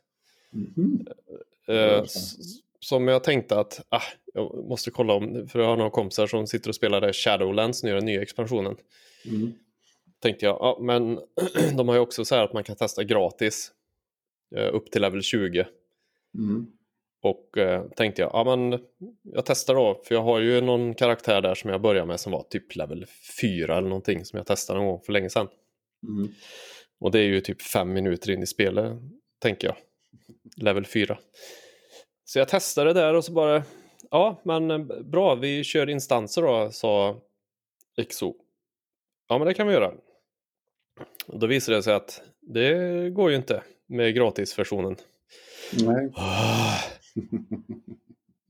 Eh, 1.69 2.03
s- 2.03 2.37
som 2.81 3.09
jag 3.09 3.25
tänkte 3.25 3.59
att 3.61 3.87
ah, 3.89 4.03
jag 4.35 4.65
måste 4.69 4.91
kolla 4.91 5.13
om, 5.13 5.49
för 5.49 5.59
jag 5.59 5.67
har 5.67 5.77
några 5.77 5.91
kompisar 5.91 6.27
som 6.27 6.47
sitter 6.47 6.69
och 6.69 6.75
spelar 6.75 7.01
där 7.01 7.13
Shadowlands 7.13 7.83
nu, 7.83 7.95
den 7.95 8.05
nya 8.05 8.23
expansionen. 8.23 8.77
Mm. 9.25 9.53
Tänkte 10.21 10.47
jag, 10.47 10.57
ja 10.61 10.79
men 10.81 11.19
de 11.77 11.89
har 11.89 11.95
ju 11.95 12.01
också 12.01 12.25
så 12.25 12.35
här 12.35 12.43
att 12.45 12.53
man 12.53 12.65
kan 12.65 12.77
testa 12.77 13.05
gratis 13.05 13.73
eh, 14.57 14.75
upp 14.75 14.91
till 14.91 15.03
level 15.03 15.23
20. 15.23 15.67
Mm. 16.39 16.67
Och 17.23 17.59
eh, 17.59 17.85
tänkte 17.89 18.23
jag, 18.23 18.31
ja 18.33 18.57
men 18.57 18.81
jag 19.23 19.47
testar 19.47 19.75
då, 19.75 20.03
för 20.05 20.15
jag 20.15 20.23
har 20.23 20.41
ju 20.41 20.61
någon 20.61 20.95
karaktär 20.95 21.41
där 21.41 21.55
som 21.55 21.71
jag 21.71 21.81
började 21.81 22.07
med 22.07 22.21
som 22.21 22.33
var 22.33 22.43
typ 22.43 22.77
level 22.77 23.07
4 23.41 23.77
eller 23.77 23.89
någonting 23.89 24.25
som 24.25 24.37
jag 24.37 24.47
testade 24.47 24.79
någon 24.79 24.89
gång 24.89 25.01
för 25.01 25.13
länge 25.13 25.31
sedan. 25.31 25.49
Mm. 26.03 26.29
Och 27.01 27.11
det 27.11 27.19
är 27.19 27.25
ju 27.25 27.41
typ 27.41 27.63
fem 27.63 27.93
minuter 27.93 28.31
in 28.31 28.43
i 28.43 28.47
spelet, 28.47 28.93
tänker 29.39 29.69
jag. 29.69 29.77
Level 30.57 30.87
4. 30.87 31.19
Så 32.25 32.39
jag 32.39 32.49
testade 32.49 32.93
där 32.93 33.15
och 33.15 33.25
så 33.25 33.33
bara, 33.33 33.63
ja 34.11 34.41
men 34.45 34.87
bra, 35.11 35.35
vi 35.35 35.65
kör 35.65 35.89
instanser 35.89 36.43
då, 36.43 36.71
sa 36.73 37.21
Exo. 37.97 38.35
Ja 39.29 39.39
men 39.39 39.47
det 39.47 39.55
kan 39.55 39.67
vi 39.67 39.73
göra. 39.73 39.93
Och 41.27 41.39
Då 41.39 41.47
visade 41.47 41.79
det 41.79 41.83
sig 41.83 41.95
att 41.95 42.23
det 42.41 43.11
går 43.11 43.31
ju 43.31 43.37
inte 43.37 43.63
med 43.87 44.15
gratisversionen. 44.15 44.97
Nej. 45.73 46.13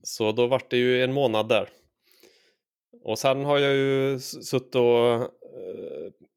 Så 0.03 0.31
då 0.31 0.47
vart 0.47 0.69
det 0.69 0.77
ju 0.77 1.03
en 1.03 1.13
månad 1.13 1.49
där. 1.49 1.69
Och 3.03 3.19
sen 3.19 3.45
har 3.45 3.59
jag 3.59 3.75
ju 3.75 4.19
suttit 4.19 4.75
och 4.75 5.13
eh, 5.13 5.29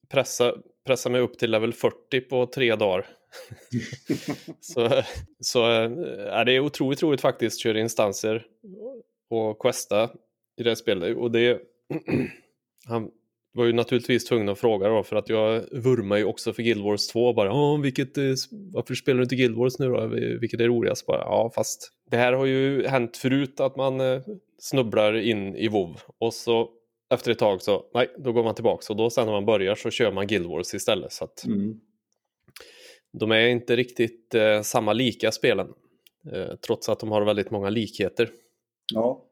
pressat 0.08 0.54
pressa, 0.86 1.08
mig 1.08 1.20
upp 1.20 1.38
till 1.38 1.50
level 1.50 1.72
40 1.72 2.20
på 2.20 2.46
tre 2.46 2.76
dagar. 2.76 3.06
så 4.60 5.02
så 5.40 5.70
eh, 5.70 5.90
är 6.26 6.44
det 6.44 6.52
är 6.52 6.60
otroligt 6.60 7.02
roligt 7.02 7.20
faktiskt, 7.20 7.60
köra 7.60 7.80
instanser 7.80 8.46
och 9.30 9.58
questa 9.58 10.10
i 10.56 10.62
det 10.62 10.76
spelet. 10.76 11.16
Och 11.16 11.30
det, 11.30 11.60
han 12.86 13.10
var 13.52 13.64
ju 13.64 13.72
naturligtvis 13.72 14.24
tvungen 14.24 14.48
att 14.48 14.58
fråga 14.58 14.88
då, 14.88 15.02
för 15.02 15.16
att 15.16 15.28
jag 15.28 15.64
vurmar 15.72 16.16
ju 16.16 16.24
också 16.24 16.52
för 16.52 16.62
Guild 16.62 16.82
Wars 16.84 17.06
2. 17.06 17.32
Bara, 17.32 17.52
"Åh, 17.54 17.80
vilket, 17.80 18.18
eh, 18.18 18.24
varför 18.72 18.94
spelar 18.94 19.16
du 19.18 19.22
inte 19.22 19.36
Guild 19.36 19.56
Wars 19.56 19.78
nu 19.78 19.88
då? 19.88 20.06
Vilket 20.40 20.60
är 20.60 20.66
roligast? 20.66 21.06
Bara, 21.06 21.18
ja, 21.18 21.52
fast 21.54 21.92
det 22.10 22.16
här 22.16 22.32
har 22.32 22.46
ju 22.46 22.86
hänt 22.86 23.16
förut 23.16 23.60
att 23.60 23.76
man 23.76 24.00
eh, 24.00 24.20
snubblar 24.58 25.14
in 25.16 25.56
i 25.56 25.68
WoW 25.68 25.96
och 26.18 26.34
så 26.34 26.68
efter 27.12 27.30
ett 27.32 27.38
tag 27.38 27.62
så, 27.62 27.84
nej, 27.94 28.10
då 28.18 28.32
går 28.32 28.44
man 28.44 28.54
tillbaka 28.54 28.92
och 28.92 28.96
då 28.96 29.10
sen 29.10 29.26
när 29.26 29.32
man 29.32 29.46
börjar 29.46 29.74
så 29.74 29.90
kör 29.90 30.12
man 30.12 30.26
Guild 30.26 30.46
Wars 30.46 30.74
istället. 30.74 31.12
Så 31.12 31.24
att 31.24 31.44
Mm. 31.46 31.80
de 33.12 33.30
är 33.30 33.46
inte 33.48 33.76
riktigt 33.76 34.34
eh, 34.34 34.62
samma 34.62 34.92
lika 34.92 35.32
spelen. 35.32 35.66
Eh, 36.32 36.54
trots 36.66 36.88
att 36.88 37.00
de 37.00 37.10
har 37.10 37.24
väldigt 37.24 37.50
många 37.50 37.70
likheter. 37.70 38.30
Ja. 38.94 39.24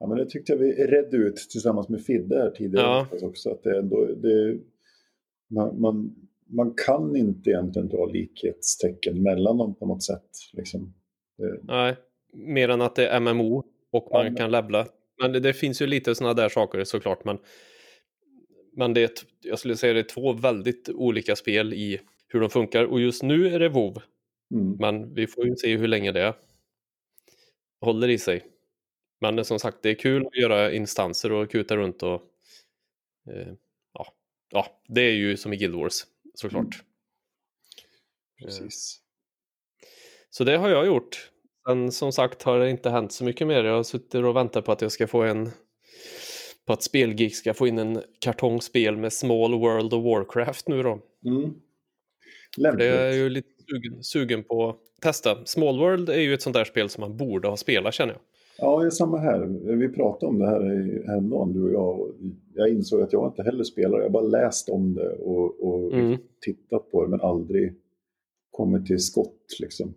Ja, 0.00 0.06
men 0.06 0.18
det 0.18 0.26
tyckte 0.26 0.52
jag 0.52 0.58
vi 0.58 0.72
redde 0.86 1.16
ut 1.16 1.36
tillsammans 1.36 1.88
med 1.88 2.04
Fidde 2.04 2.36
här 2.38 2.50
tidigare 2.50 2.86
Ja. 2.86 3.26
också. 3.26 3.50
Att 3.50 3.62
det 3.62 3.78
ändå, 3.78 4.04
det, 4.06 4.58
man, 5.50 5.80
man, 5.80 6.14
man 6.46 6.74
kan 6.86 7.16
inte 7.16 7.50
egentligen 7.50 7.88
dra 7.88 8.06
likhetstecken 8.06 9.22
mellan 9.22 9.58
dem 9.58 9.74
på 9.74 9.86
något 9.86 10.02
sätt. 10.02 10.28
Liksom. 10.52 10.94
Det, 11.38 11.60
Nej, 11.62 11.96
mer 12.32 12.68
än 12.68 12.80
att 12.80 12.96
det 12.96 13.06
är 13.08 13.20
MMO 13.20 13.58
och 13.90 14.08
Ja, 14.10 14.16
man 14.18 14.24
men- 14.24 14.34
kan 14.36 14.50
levla. 14.50 14.86
Men 15.22 15.32
det, 15.32 15.40
det 15.40 15.52
finns 15.52 15.82
ju 15.82 15.86
lite 15.86 16.14
sådana 16.14 16.34
där 16.34 16.48
saker 16.48 16.84
såklart. 16.84 17.24
Men, 17.24 17.38
men 18.72 18.94
det 18.94 19.02
är, 19.02 19.10
jag 19.42 19.58
skulle 19.58 19.76
säga 19.76 19.92
det 19.92 20.00
är 20.00 20.04
två 20.04 20.32
väldigt 20.32 20.88
olika 20.88 21.36
spel 21.36 21.74
i 21.74 22.00
hur 22.28 22.40
de 22.40 22.50
funkar. 22.50 22.84
Och 22.84 23.00
just 23.00 23.22
nu 23.22 23.46
är 23.54 23.58
det 23.58 23.68
WoW. 23.68 23.98
mm. 24.54 24.76
Men 24.80 25.14
vi 25.14 25.26
får 25.26 25.46
ju 25.46 25.56
se 25.56 25.76
hur 25.76 25.88
länge 25.88 26.12
det 26.12 26.34
håller 27.80 28.08
i 28.08 28.18
sig. 28.18 28.42
Men 29.20 29.44
som 29.44 29.58
sagt, 29.58 29.78
det 29.82 29.90
är 29.90 29.94
kul 29.94 30.26
att 30.26 30.36
göra 30.36 30.72
instanser 30.72 31.32
och 31.32 31.50
kuta 31.50 31.76
runt 31.76 32.02
och 32.02 32.22
eh, 33.30 33.52
ja, 33.94 34.06
ja, 34.50 34.80
det 34.88 35.00
är 35.00 35.12
ju 35.12 35.36
som 35.36 35.52
i 35.52 35.56
Guild 35.56 35.74
Wars 35.74 36.06
såklart. 36.34 36.82
Precis. 38.42 39.00
Så 40.30 40.44
det 40.44 40.56
har 40.56 40.68
jag 40.68 40.86
gjort. 40.86 41.30
Sen 41.66 41.92
som 41.92 42.12
sagt 42.12 42.42
har 42.42 42.58
det 42.58 42.70
inte 42.70 42.90
hänt 42.90 43.12
så 43.12 43.24
mycket 43.24 43.46
mer. 43.46 43.64
Jag 43.64 43.74
har 43.74 43.82
suttit 43.82 44.14
och 44.14 44.36
väntat 44.36 44.64
på 44.64 44.72
att 44.72 44.82
jag 44.82 44.92
ska 44.92 45.06
få 45.06 45.22
en 45.22 45.50
på 46.66 46.72
att 46.72 46.82
Spelgeek 46.82 47.34
ska 47.34 47.54
få 47.54 47.66
in 47.66 47.78
en 47.78 48.02
kartongspel 48.18 48.96
med 48.96 49.12
Small 49.12 49.54
World 49.54 49.94
of 49.94 50.04
Warcraft 50.04 50.68
nu 50.68 50.82
då. 50.82 51.02
Mm. 51.24 51.54
Lämpligt. 52.56 52.78
det 52.78 52.98
är 52.98 53.12
ju 53.12 53.28
lite 53.28 53.48
sugen, 53.70 54.04
sugen 54.04 54.44
på 54.44 54.68
att 54.68 54.78
testa. 55.02 55.46
Small 55.46 55.78
World 55.78 56.08
är 56.10 56.20
ju 56.20 56.34
ett 56.34 56.42
sånt 56.42 56.54
där 56.54 56.64
spel 56.64 56.88
som 56.88 57.00
man 57.00 57.16
borde 57.16 57.48
ha 57.48 57.56
spelat 57.56 57.94
känner 57.94 58.12
jag. 58.12 58.20
Ja, 58.60 58.80
det 58.80 58.86
är 58.86 58.90
samma 58.90 59.18
här. 59.18 59.46
Vi 59.76 59.88
pratade 59.88 60.30
om 60.30 60.38
det 60.38 60.46
här 60.46 60.60
häromdagen, 61.06 61.52
du 61.52 61.62
och 61.62 61.72
jag. 61.72 62.14
Jag 62.54 62.68
insåg 62.68 63.00
att 63.02 63.12
jag 63.12 63.28
inte 63.28 63.42
heller 63.42 63.64
spelar. 63.64 64.00
Jag 64.00 64.12
bara 64.12 64.22
läst 64.22 64.68
om 64.68 64.94
det 64.94 65.08
och, 65.10 65.60
och 65.68 65.92
Mm. 65.92 66.18
tittat 66.40 66.90
på 66.90 67.04
det, 67.04 67.10
men 67.10 67.20
aldrig 67.20 67.74
kommit 68.50 68.86
till 68.86 68.98
skott. 68.98 69.46
Liksom. 69.60 69.94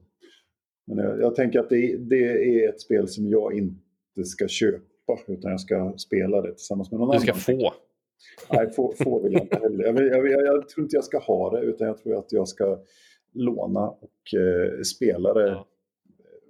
Men 0.87 0.97
jag, 0.97 1.19
jag 1.21 1.35
tänker 1.35 1.59
att 1.59 1.69
det, 1.69 1.97
det 1.97 2.63
är 2.63 2.69
ett 2.69 2.81
spel 2.81 3.07
som 3.07 3.27
jag 3.29 3.53
inte 3.53 4.23
ska 4.25 4.47
köpa, 4.47 4.83
utan 5.27 5.51
jag 5.51 5.59
ska 5.59 5.93
spela 5.97 6.41
det 6.41 6.51
tillsammans 6.51 6.91
med 6.91 6.99
någon 6.99 7.09
Du 7.09 7.15
annan. 7.15 7.21
ska 7.21 7.53
få. 7.53 7.73
Nej, 8.53 8.69
få, 8.69 8.93
få 9.03 9.23
vill 9.23 9.33
jag 9.33 9.41
inte 9.41 9.59
heller. 9.59 9.83
Jag, 9.83 9.97
jag, 10.31 10.43
jag, 10.45 10.69
tror 10.69 10.83
inte 10.83 10.95
jag 10.95 11.03
ska 11.03 11.17
ha 11.19 11.49
det, 11.49 11.61
utan 11.65 11.87
jag 11.87 11.97
tror 11.97 12.15
att 12.17 12.31
jag 12.31 12.47
ska 12.47 12.79
låna 13.33 13.89
och 13.89 14.39
eh, 14.39 14.81
spela 14.81 15.33
det. 15.33 15.47
Ja. 15.49 15.67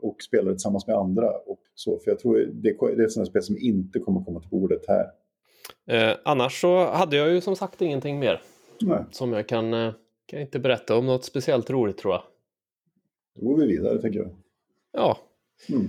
Och 0.04 0.22
spela 0.22 0.44
det 0.44 0.52
tillsammans 0.56 0.88
med 0.88 0.96
andra. 0.96 1.30
Och 1.46 1.60
så, 1.76 2.00
för 2.00 2.12
jag 2.12 2.20
tror 2.20 2.38
det, 2.38 2.72
det 2.96 3.02
är 3.02 3.06
ett 3.06 3.12
sånt 3.12 3.28
spel 3.28 3.44
som 3.44 3.58
inte 3.60 4.00
kommer 4.00 4.24
komma 4.24 4.40
till 4.40 4.50
bordet 4.50 4.82
här. 4.88 5.06
Eh, 5.88 6.18
annars 6.26 6.62
så 6.62 6.86
hade 6.86 7.18
jag 7.18 7.30
ju 7.34 7.42
som 7.42 7.56
sagt 7.56 7.82
ingenting 7.82 8.20
mer 8.20 8.42
Nej, 8.82 9.04
som 9.12 9.34
jag 9.34 9.48
kan, 9.48 9.74
eh, 9.74 9.94
kan 10.26 10.40
inte 10.42 10.60
berätta 10.60 10.98
om 10.98 11.06
något 11.06 11.26
speciellt 11.26 11.70
roligt 11.70 11.98
tror 11.98 12.14
jag. 12.14 12.24
då 13.36 13.46
går 13.48 13.58
vi 13.58 13.68
vidare, 13.68 14.02
tänker 14.02 14.20
jag. 14.20 14.30
Ja, 14.94 15.18
Mm. 15.70 15.88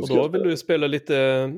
och 0.00 0.06
ska 0.06 0.14
då 0.16 0.28
vill 0.28 0.42
du 0.42 0.56
spela 0.56 0.86
lite 0.86 1.16
eh, 1.18 1.50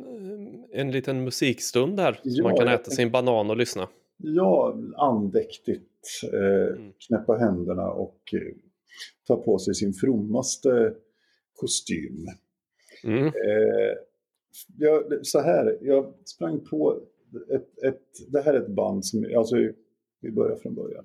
en 0.80 0.90
liten 0.92 1.24
musikstund 1.24 2.00
här 2.00 2.12
så 2.12 2.20
Ja, 2.22 2.42
man 2.42 2.56
kan 2.56 2.68
äta 2.68 2.76
tänkte- 2.76 2.90
sin 2.90 3.10
banan 3.10 3.50
och 3.50 3.56
lyssna. 3.56 3.88
Ja, 4.16 4.76
andäktigt 4.96 6.06
eh, 6.32 6.76
Mm. 6.76 6.92
knäppa 7.08 7.36
händerna 7.36 7.90
och 7.90 8.20
eh, 8.32 8.54
ta 9.26 9.36
på 9.36 9.58
sig 9.58 9.74
sin 9.74 9.92
frommaste 9.92 10.94
kostym. 11.60 12.26
Mm. 13.04 13.26
Eh, 13.26 13.32
jag, 14.78 15.26
så 15.26 15.40
här, 15.40 15.78
jag 15.80 16.14
sprang 16.24 16.60
på 16.60 17.00
ett, 17.50 17.84
ett, 17.84 18.02
det 18.28 18.40
här 18.42 18.54
är 18.54 18.60
ett 18.60 18.74
band 18.74 19.06
som, 19.06 19.26
alltså 19.36 19.56
vi 20.20 20.30
börjar 20.32 20.56
från 20.56 20.74
början. 20.74 21.04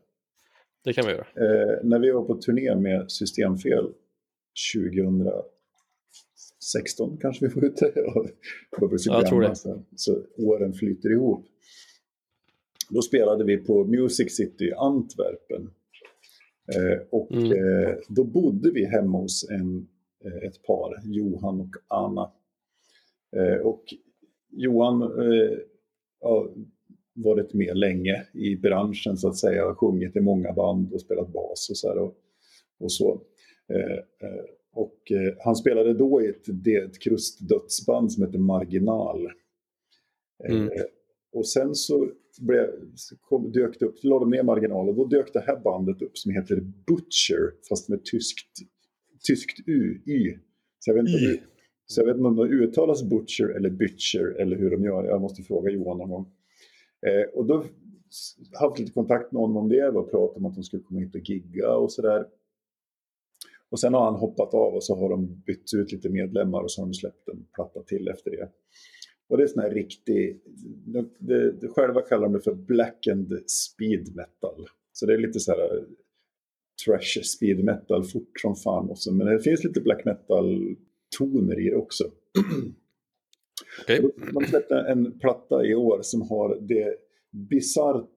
Det 0.84 0.94
kan 0.94 1.06
vi 1.06 1.12
göra. 1.12 1.28
Eh, 1.36 1.80
när 1.84 2.00
vi 2.00 2.12
var 2.12 2.26
på 2.26 2.36
turné 2.36 2.76
med 2.76 3.12
Systemfel 3.12 3.94
2016 4.76 7.18
kanske 7.22 7.48
vi 7.48 7.54
var 7.56 7.64
ute. 7.68 7.92
Ja, 7.96 8.26
jag 9.22 9.28
tror 9.28 9.42
det. 9.42 9.56
Så, 9.56 9.84
så 9.96 10.24
åren 10.38 10.74
flyter 10.74 11.12
ihop. 11.12 11.46
Då 12.90 13.02
spelade 13.02 13.44
vi 13.44 13.58
på 13.58 13.84
Music 13.86 14.36
City 14.36 14.66
i 14.66 14.74
Antwerpen. 14.74 15.70
Eh, 16.76 16.98
och 17.10 17.32
Mm. 17.32 17.52
eh, 17.52 17.96
då 18.08 18.24
bodde 18.24 18.72
vi 18.72 18.86
hemma 18.86 19.18
hos 19.18 19.50
en, 19.50 19.88
ett 20.25 20.63
par, 20.63 21.01
Johan 21.03 21.62
och 21.62 21.75
Anna. 21.88 22.32
Eh, 23.36 23.65
och 23.65 23.84
Johan 24.51 25.01
eh, 25.01 25.58
har 26.22 26.53
varit 27.13 27.53
med 27.53 27.77
länge 27.77 28.27
i 28.34 28.55
branschen 28.55 29.17
så 29.17 29.27
att 29.27 29.38
säga, 29.38 29.65
har 29.65 29.75
sjungit 29.75 30.15
i 30.15 30.20
många 30.20 30.53
band 30.53 30.94
och 30.94 31.01
spelat 31.01 31.34
bas 31.34 31.70
och 31.70 31.77
så. 31.77 31.89
Här, 31.89 31.98
och, 31.98 32.15
och 32.79 32.91
så. 32.91 33.22
Eh, 33.74 34.29
eh, 34.29 34.46
och 34.74 35.12
eh, 35.12 35.34
han 35.39 35.55
spelade 35.55 35.94
då 35.94 36.22
i 36.22 36.27
ett, 36.27 36.48
ett 36.67 37.01
krustdödsband 37.01 38.12
som 38.12 38.24
heter 38.24 38.39
Marginal. 38.39 39.25
Eh, 39.25 40.55
Mm. 40.55 40.70
Och 41.34 41.48
sen 41.48 41.75
så 41.75 42.10
blev, 42.41 42.67
kom, 43.22 43.51
dök 43.51 43.79
det 43.79 43.86
upp, 43.86 43.98
så 43.98 44.08
la 44.08 44.20
de 44.20 44.29
ner 44.29 44.44
Marginal 44.44 44.89
och 44.89 44.96
då 44.96 45.05
dök 45.05 45.34
det 45.34 45.39
här 45.39 45.60
bandet 45.60 46.01
upp 46.01 46.17
som 46.17 46.32
heter 46.32 46.55
Butcher, 46.62 47.67
fast 47.70 47.89
med 47.89 48.05
tyskt, 48.05 48.48
tyskt 49.27 49.60
U, 49.67 50.01
Y. 50.05 50.38
Så 50.79 50.89
jag 50.91 50.96
vet 50.96 51.01
inte, 51.10 51.24
Y. 51.25 51.27
det- 51.27 51.44
så 51.88 52.01
jag 52.01 52.05
vet 52.05 52.15
inte 52.17 52.27
om 52.27 52.36
det 52.36 52.44
uttalas 52.44 53.03
Butcher 53.10 53.50
eller 53.58 53.70
Butcher 53.70 54.36
eller 54.39 54.58
hur 54.58 54.72
de 54.72 54.84
gör. 54.84 55.03
Jag 55.03 55.22
måste 55.22 55.44
fråga 55.44 55.72
Johan 55.72 55.98
någon 55.98 56.10
gång. 56.10 56.25
Eh, 57.08 57.29
och 57.34 57.46
då 57.46 57.63
s- 58.10 58.36
haft 58.60 58.79
lite 58.79 58.91
kontakt 58.91 59.32
med 59.32 59.39
honom 59.41 59.58
om 59.58 59.70
det 59.70 59.88
och 59.89 60.12
pratat 60.12 60.38
om 60.38 60.46
att 60.46 60.55
de 60.55 60.63
skulle 60.63 60.84
komma 60.84 61.00
hit 61.00 61.15
och 61.15 61.29
gigga 61.29 61.75
och 61.75 61.91
sådär. 61.91 62.25
Och 63.70 63.79
sen 63.79 63.94
har 63.94 64.05
han 64.05 64.15
hoppat 64.15 64.53
av 64.53 64.74
och 64.74 64.84
så 64.84 64.96
har 64.96 65.10
de 65.10 65.41
bytt 65.46 65.74
ut 65.75 65.91
lite 65.91 66.10
medlemmar 66.10 66.62
och 66.62 66.72
så 66.72 66.82
har 66.82 66.86
de 66.88 66.94
släppt 66.94 67.29
en 67.29 67.46
platta 67.53 67.84
till 67.84 68.08
efter 68.08 68.32
det. 68.32 68.50
Och 69.27 69.38
det 69.38 69.44
är 69.44 69.48
sån 69.48 69.63
här 69.63 69.72
riktig, 69.72 70.41
de, 70.86 71.10
de, 71.20 71.51
de 71.51 71.67
själva 71.67 72.01
kallar 72.01 72.24
de 72.24 72.34
det 72.34 72.41
för 72.41 72.53
black 72.53 73.08
and 73.08 73.34
speed 73.50 74.15
metal. 74.15 74.65
Så 74.91 75.05
det 75.05 75.13
är 75.13 75.17
lite 75.17 75.39
så 75.39 75.51
här 75.51 75.84
trash 76.86 77.24
speed 77.24 77.63
metal 77.63 78.03
fort 78.03 78.39
som 78.41 78.55
fan 78.55 78.89
också. 78.89 79.12
Men 79.12 79.27
det 79.27 79.39
finns 79.39 79.63
lite 79.63 79.82
black 79.82 80.05
metal-toner 80.05 81.67
i 81.67 81.70
det 81.70 81.75
också. 81.75 82.03
Okay. 83.82 84.01
De 84.34 84.46
släppte 84.46 84.75
en 84.75 85.20
platta 85.20 85.65
i 85.65 85.75
år 85.75 86.00
som 86.01 86.22
har 86.22 86.58
det 86.62 86.96
bisarrt 87.50 88.10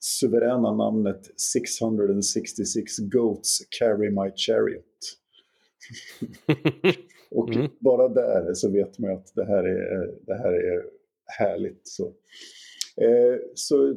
suveräna 0.00 0.74
namnet 0.74 1.40
666 1.40 2.98
Goats 2.98 3.58
Carry 3.78 4.10
My 4.10 4.30
Chariot. 4.36 4.84
och 7.30 7.54
mm. 7.54 7.70
bara 7.80 8.08
där 8.08 8.54
så 8.54 8.70
vet 8.70 8.98
man 8.98 9.10
att 9.10 9.32
det 9.34 9.44
här 9.44 9.64
är, 9.64 10.26
det 10.26 10.34
här 10.34 10.52
är 10.52 10.84
härligt. 11.38 11.80
Så, 11.88 12.06
eh, 12.96 13.38
så 13.54 13.96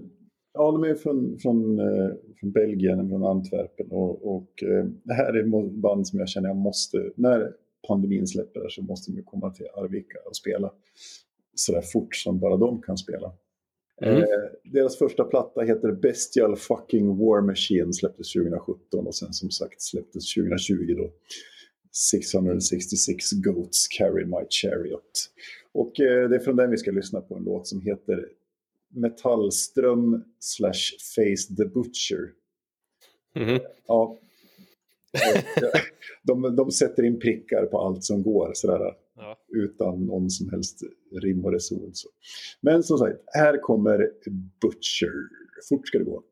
ja, 0.55 0.71
de 0.71 0.83
är 0.83 0.95
från, 0.95 1.39
från, 1.39 1.79
eh, 1.79 2.11
från 2.39 2.51
Belgien, 2.51 3.09
från 3.09 3.25
Antwerpen 3.25 3.91
och, 3.91 4.35
och 4.35 4.63
eh, 4.63 4.85
det 5.03 5.13
här 5.13 5.33
är 5.33 5.69
band 5.81 6.07
som 6.07 6.19
jag 6.19 6.29
känner 6.29 6.49
jag 6.49 6.57
måste, 6.57 7.11
när 7.15 7.51
pandemin 7.87 8.27
släpper 8.27 8.69
så 8.69 8.81
måste 8.81 9.11
de 9.11 9.21
komma 9.21 9.49
till 9.49 9.67
Arvika 9.75 10.17
och 10.25 10.35
spela 10.35 10.71
sådär 11.55 11.81
fort 11.81 12.15
som 12.15 12.39
bara 12.39 12.57
de 12.57 12.81
kan 12.81 12.97
spela. 12.97 13.33
Mm. 14.01 14.17
Eh, 14.17 14.27
deras 14.63 14.97
första 14.97 15.23
platta 15.23 15.61
heter 15.61 15.91
Bestial 15.91 16.55
fucking 16.55 17.17
War 17.17 17.41
Machine, 17.41 17.93
släpptes 17.93 18.33
2017 18.33 19.07
och 19.07 19.15
sen 19.15 19.33
som 19.33 19.49
sagt 19.49 19.81
släpptes 19.81 20.33
2020 20.33 20.95
då. 20.97 21.11
666 22.11 23.31
Goats 23.31 23.87
Carry 23.87 24.25
My 24.25 24.45
Chariot. 24.49 25.31
Och 25.71 25.99
eh, 25.99 26.29
det 26.29 26.35
är 26.35 26.39
från 26.39 26.55
den 26.55 26.71
vi 26.71 26.77
ska 26.77 26.91
lyssna 26.91 27.21
på 27.21 27.35
en 27.35 27.43
låt 27.43 27.67
som 27.67 27.81
heter 27.81 28.29
Metallström 28.95 30.23
slash 30.39 30.91
Face 31.15 31.55
the 31.57 31.65
Butcher. 31.65 32.31
Mm. 33.35 33.61
Ja. 33.87 34.19
De, 36.23 36.55
de 36.55 36.71
sätter 36.71 37.03
in 37.03 37.19
prickar 37.19 37.65
på 37.65 37.79
allt 37.79 38.03
som 38.03 38.23
går 38.23 38.51
sådär. 38.53 38.93
Ja. 39.15 39.37
Utan 39.47 40.05
någon 40.05 40.29
som 40.29 40.49
helst 40.49 40.81
rim 41.21 41.45
och 41.45 41.53
reson. 41.53 41.91
Men 42.61 42.83
som 42.83 42.97
sagt, 42.97 43.17
här 43.33 43.61
kommer 43.61 44.11
Butcher. 44.61 45.13
Fort 45.69 45.87
ska 45.87 45.97
det 45.97 46.03
gå. 46.03 46.23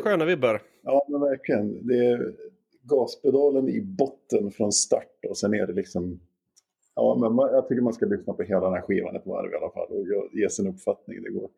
Sköna 0.00 0.24
vibbar. 0.24 0.62
Ja, 0.82 1.06
men 1.08 1.20
verkligen. 1.20 1.86
Det 1.86 2.06
är 2.06 2.34
gaspedalen 2.82 3.68
i 3.68 3.80
botten 3.80 4.50
från 4.50 4.72
start 4.72 5.24
och 5.28 5.38
sen 5.38 5.54
är 5.54 5.66
det 5.66 5.72
liksom... 5.72 6.20
Ja, 6.94 7.18
men 7.20 7.34
man, 7.34 7.52
jag 7.52 7.68
tycker 7.68 7.82
man 7.82 7.92
ska 7.92 8.06
lyssna 8.06 8.32
på 8.32 8.42
hela 8.42 8.60
den 8.60 8.72
här 8.72 8.80
skivan 8.80 9.16
ett 9.16 9.26
varv 9.26 9.52
i 9.52 9.56
alla 9.56 9.70
fall 9.70 9.88
och 9.88 10.06
ge 10.32 10.50
sin 10.50 10.66
uppfattning. 10.66 11.22
Det, 11.22 11.30
går. 11.30 11.50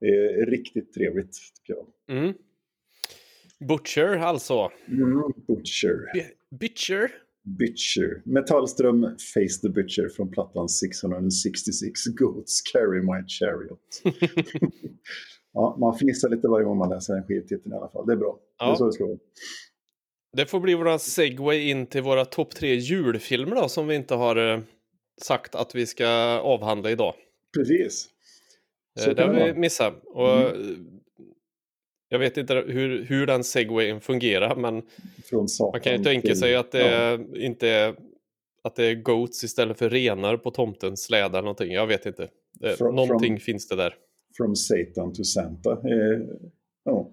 det 0.00 0.06
är 0.06 0.46
riktigt 0.46 0.92
trevligt 0.92 1.36
tycker 1.56 1.74
jag. 1.80 2.18
Mm. 2.18 2.34
Butcher 3.68 4.16
alltså. 4.16 4.70
Mm, 4.88 5.32
Butcher. 5.46 6.10
B 6.14 6.22
Butcher. 6.50 7.10
Butcher. 7.44 8.22
Metallström 8.24 9.02
Face 9.02 9.60
the 9.62 9.68
Butcher 9.68 10.08
från 10.08 10.30
plattan 10.30 10.68
666 10.68 12.06
Goats 12.06 12.62
Carry 12.72 13.00
My 13.00 13.28
Chariot. 13.28 14.02
ja, 15.52 15.76
man 15.80 15.94
fnissar 15.98 16.28
lite 16.28 16.48
varje 16.48 16.64
gång 16.64 16.78
man 16.78 16.88
läser 16.90 17.14
den 17.14 17.22
skivtiteln 17.24 17.74
i 17.74 17.76
alla 17.76 17.88
fall. 17.88 18.06
Det 18.06 18.12
är 18.12 18.16
bra. 18.16 18.38
Ja. 18.58 18.66
Det 18.66 18.72
är 18.72 18.74
så 18.76 18.86
det 18.86 18.92
ska 18.92 19.06
vara. 19.06 19.18
Det 20.36 20.46
får 20.46 20.60
bli 20.60 20.74
våra 20.74 20.98
segway 20.98 21.70
in 21.70 21.86
till 21.86 22.02
våra 22.02 22.24
topp 22.24 22.54
tre 22.54 22.74
julfilmer 22.74 23.56
då, 23.56 23.68
som 23.68 23.86
vi 23.86 23.94
inte 23.94 24.14
har 24.14 24.52
eh, 24.54 24.60
sagt 25.22 25.54
att 25.54 25.74
vi 25.74 25.86
ska 25.86 26.08
avhandla 26.42 26.90
idag. 26.90 27.14
Previs. 27.56 28.08
Eh, 28.98 29.04
Så 29.04 29.12
det 29.12 29.22
har 29.22 29.32
vi 29.34 29.54
missat. 29.54 29.94
Och, 30.06 30.28
eh, 30.28 30.52
Jag 32.08 32.18
vet 32.18 32.36
inte 32.36 32.54
hur, 32.54 33.04
hur 33.04 33.26
den 33.26 33.44
segwayen 33.44 34.00
fungerar, 34.00 34.56
men 34.56 34.82
Från 35.24 35.46
man 35.72 35.80
kan 35.80 35.92
ju 35.96 36.04
tänka 36.04 36.28
till- 36.28 36.38
sig 36.38 36.56
att 36.56 36.70
det 36.72 36.90
ja. 36.92 37.18
inte 37.38 37.68
är 37.68 37.96
att 38.64 38.76
det 38.76 38.84
är 38.84 38.94
goats 38.94 39.44
istället 39.44 39.78
för 39.78 39.90
renar 39.90 40.36
på 40.36 40.50
tomtens 40.50 41.02
släde 41.02 41.24
eller 41.26 41.42
någonting. 41.42 41.72
Jag 41.72 41.86
vet 41.86 42.06
inte. 42.06 42.28
Det, 42.60 42.76
From- 42.78 42.94
någonting 42.94 43.36
from- 43.36 43.40
finns 43.44 43.68
det 43.68 43.76
där. 43.76 43.94
From 44.36 44.56
Satan 44.56 45.12
to 45.12 45.24
Santa. 45.24 45.72
Eh, 45.72 46.20
ja. 46.84 47.10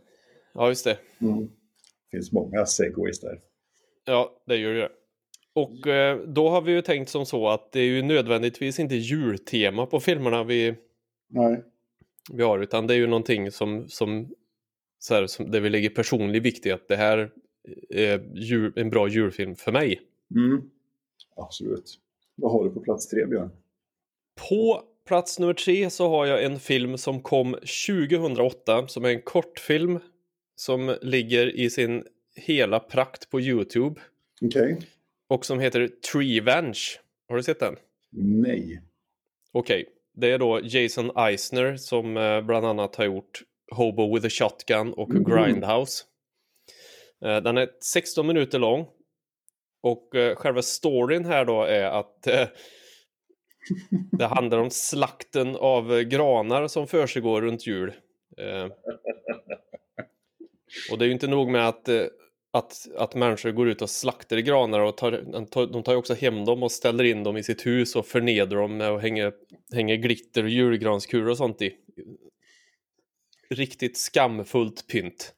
Ja, 0.53 0.67
just 0.67 0.83
det. 0.83 0.97
Mm. 1.21 1.39
Det 1.41 2.17
finns 2.17 2.31
många 2.31 2.65
segways 2.65 3.19
där. 3.19 3.41
Ja, 4.05 4.41
det 4.45 4.57
gör 4.57 4.73
det. 4.73 4.89
Och 5.53 5.87
eh, 5.87 6.19
då 6.19 6.49
har 6.49 6.61
vi 6.61 6.71
ju 6.71 6.81
tänkt 6.81 7.09
som 7.09 7.25
så 7.25 7.49
att 7.49 7.71
det 7.71 7.79
är 7.79 7.85
ju 7.85 8.01
nödvändigtvis 8.01 8.79
inte 8.79 8.95
jultema 8.95 9.85
på 9.85 9.99
filmerna 9.99 10.43
vi, 10.43 10.75
Nej. 11.27 11.63
vi 12.33 12.43
har, 12.43 12.59
utan 12.59 12.87
det 12.87 12.93
är 12.93 12.97
ju 12.97 13.07
någonting 13.07 13.51
som, 13.51 13.87
som, 13.87 14.29
så 14.99 15.13
här, 15.13 15.27
som 15.27 15.51
där 15.51 15.59
vi 15.59 15.69
lägger 15.69 15.89
personlig 15.89 16.41
vikt 16.41 16.65
i 16.65 16.71
att 16.71 16.87
det 16.87 16.95
här 16.95 17.31
är 17.89 18.31
jul, 18.33 18.73
en 18.75 18.89
bra 18.89 19.07
julfilm 19.07 19.55
för 19.55 19.71
mig. 19.71 20.01
Mm. 20.35 20.61
Absolut. 21.35 21.99
Vad 22.35 22.51
har 22.51 22.63
du 22.63 22.69
på 22.69 22.79
plats 22.79 23.07
tre, 23.07 23.25
Björn? 23.25 23.49
På 24.49 24.83
plats 25.09 25.39
nummer 25.39 25.53
tre 25.53 25.89
så 25.89 26.09
har 26.09 26.25
jag 26.25 26.43
en 26.43 26.59
film 26.59 26.97
som 26.97 27.21
kom 27.21 27.53
2008 27.87 28.87
som 28.87 29.05
är 29.05 29.09
en 29.09 29.21
kortfilm 29.21 29.99
som 30.55 30.95
ligger 31.01 31.55
i 31.55 31.69
sin 31.69 32.03
hela 32.35 32.79
prakt 32.79 33.29
på 33.29 33.41
Youtube 33.41 34.01
Okej. 34.41 34.79
och 35.29 35.45
som 35.45 35.59
heter 35.59 35.87
Treevenge. 36.11 36.79
Har 37.29 37.35
du 37.35 37.43
sett 37.43 37.59
den? 37.59 37.75
Nej. 38.41 38.81
Okej, 39.51 39.85
det 40.13 40.31
är 40.31 40.37
då 40.37 40.59
Jason 40.63 41.11
Eisner 41.17 41.77
som 41.77 42.17
eh, 42.17 42.41
bland 42.41 42.65
annat 42.65 42.95
har 42.95 43.05
gjort 43.05 43.41
Hobo 43.71 44.15
with 44.15 44.25
a 44.25 44.29
Shotgun 44.29 44.93
och 44.93 45.09
Mhm. 45.09 45.23
Grindhouse. 45.23 46.03
Eh, 47.25 47.37
den 47.37 47.57
är 47.57 47.69
16 47.83 48.27
minuter 48.27 48.59
lång. 48.59 48.85
Och 49.83 50.15
eh, 50.15 50.35
själva 50.35 50.61
storyn 50.61 51.25
här 51.25 51.45
då 51.45 51.63
är 51.63 51.83
att 51.83 52.27
det 54.11 54.25
handlar 54.25 54.57
om 54.57 54.69
slakten 54.69 55.55
av 55.55 56.01
granar 56.01 56.67
som 56.67 56.87
försiggår 56.87 57.41
runt 57.41 57.67
jul. 57.67 57.93
Eh, 58.37 58.65
och 60.91 60.97
det 60.97 61.05
är 61.05 61.07
ju 61.07 61.13
inte 61.13 61.27
nog 61.27 61.49
med 61.49 61.67
att, 61.67 61.89
eh, 61.89 62.03
att, 62.51 62.87
att 62.95 63.15
människor 63.15 63.51
går 63.51 63.69
ut 63.69 63.81
och 63.81 63.89
slaktar 63.89 64.37
granar 64.37 64.79
och 64.79 64.97
tar, 64.97 65.11
de 65.67 65.83
tar 65.83 65.91
ju 65.91 65.97
också 65.97 66.13
hem 66.13 66.45
dem 66.45 66.63
och 66.63 66.71
ställer 66.71 67.03
in 67.03 67.23
dem 67.23 67.37
i 67.37 67.43
sitt 67.43 67.65
hus 67.65 67.95
och 67.95 68.05
förnedrar 68.05 68.61
dem 68.61 68.77
med 68.77 68.89
att 68.89 69.01
hänga, 69.01 69.31
hänga 69.73 69.95
glitter 69.95 70.43
och 70.43 70.49
julgranskulor 70.49 71.29
och 71.29 71.37
sånt 71.37 71.61
i. 71.61 71.75
Riktigt 73.49 73.97
skamfullt 73.97 74.87
pynt. 74.87 75.33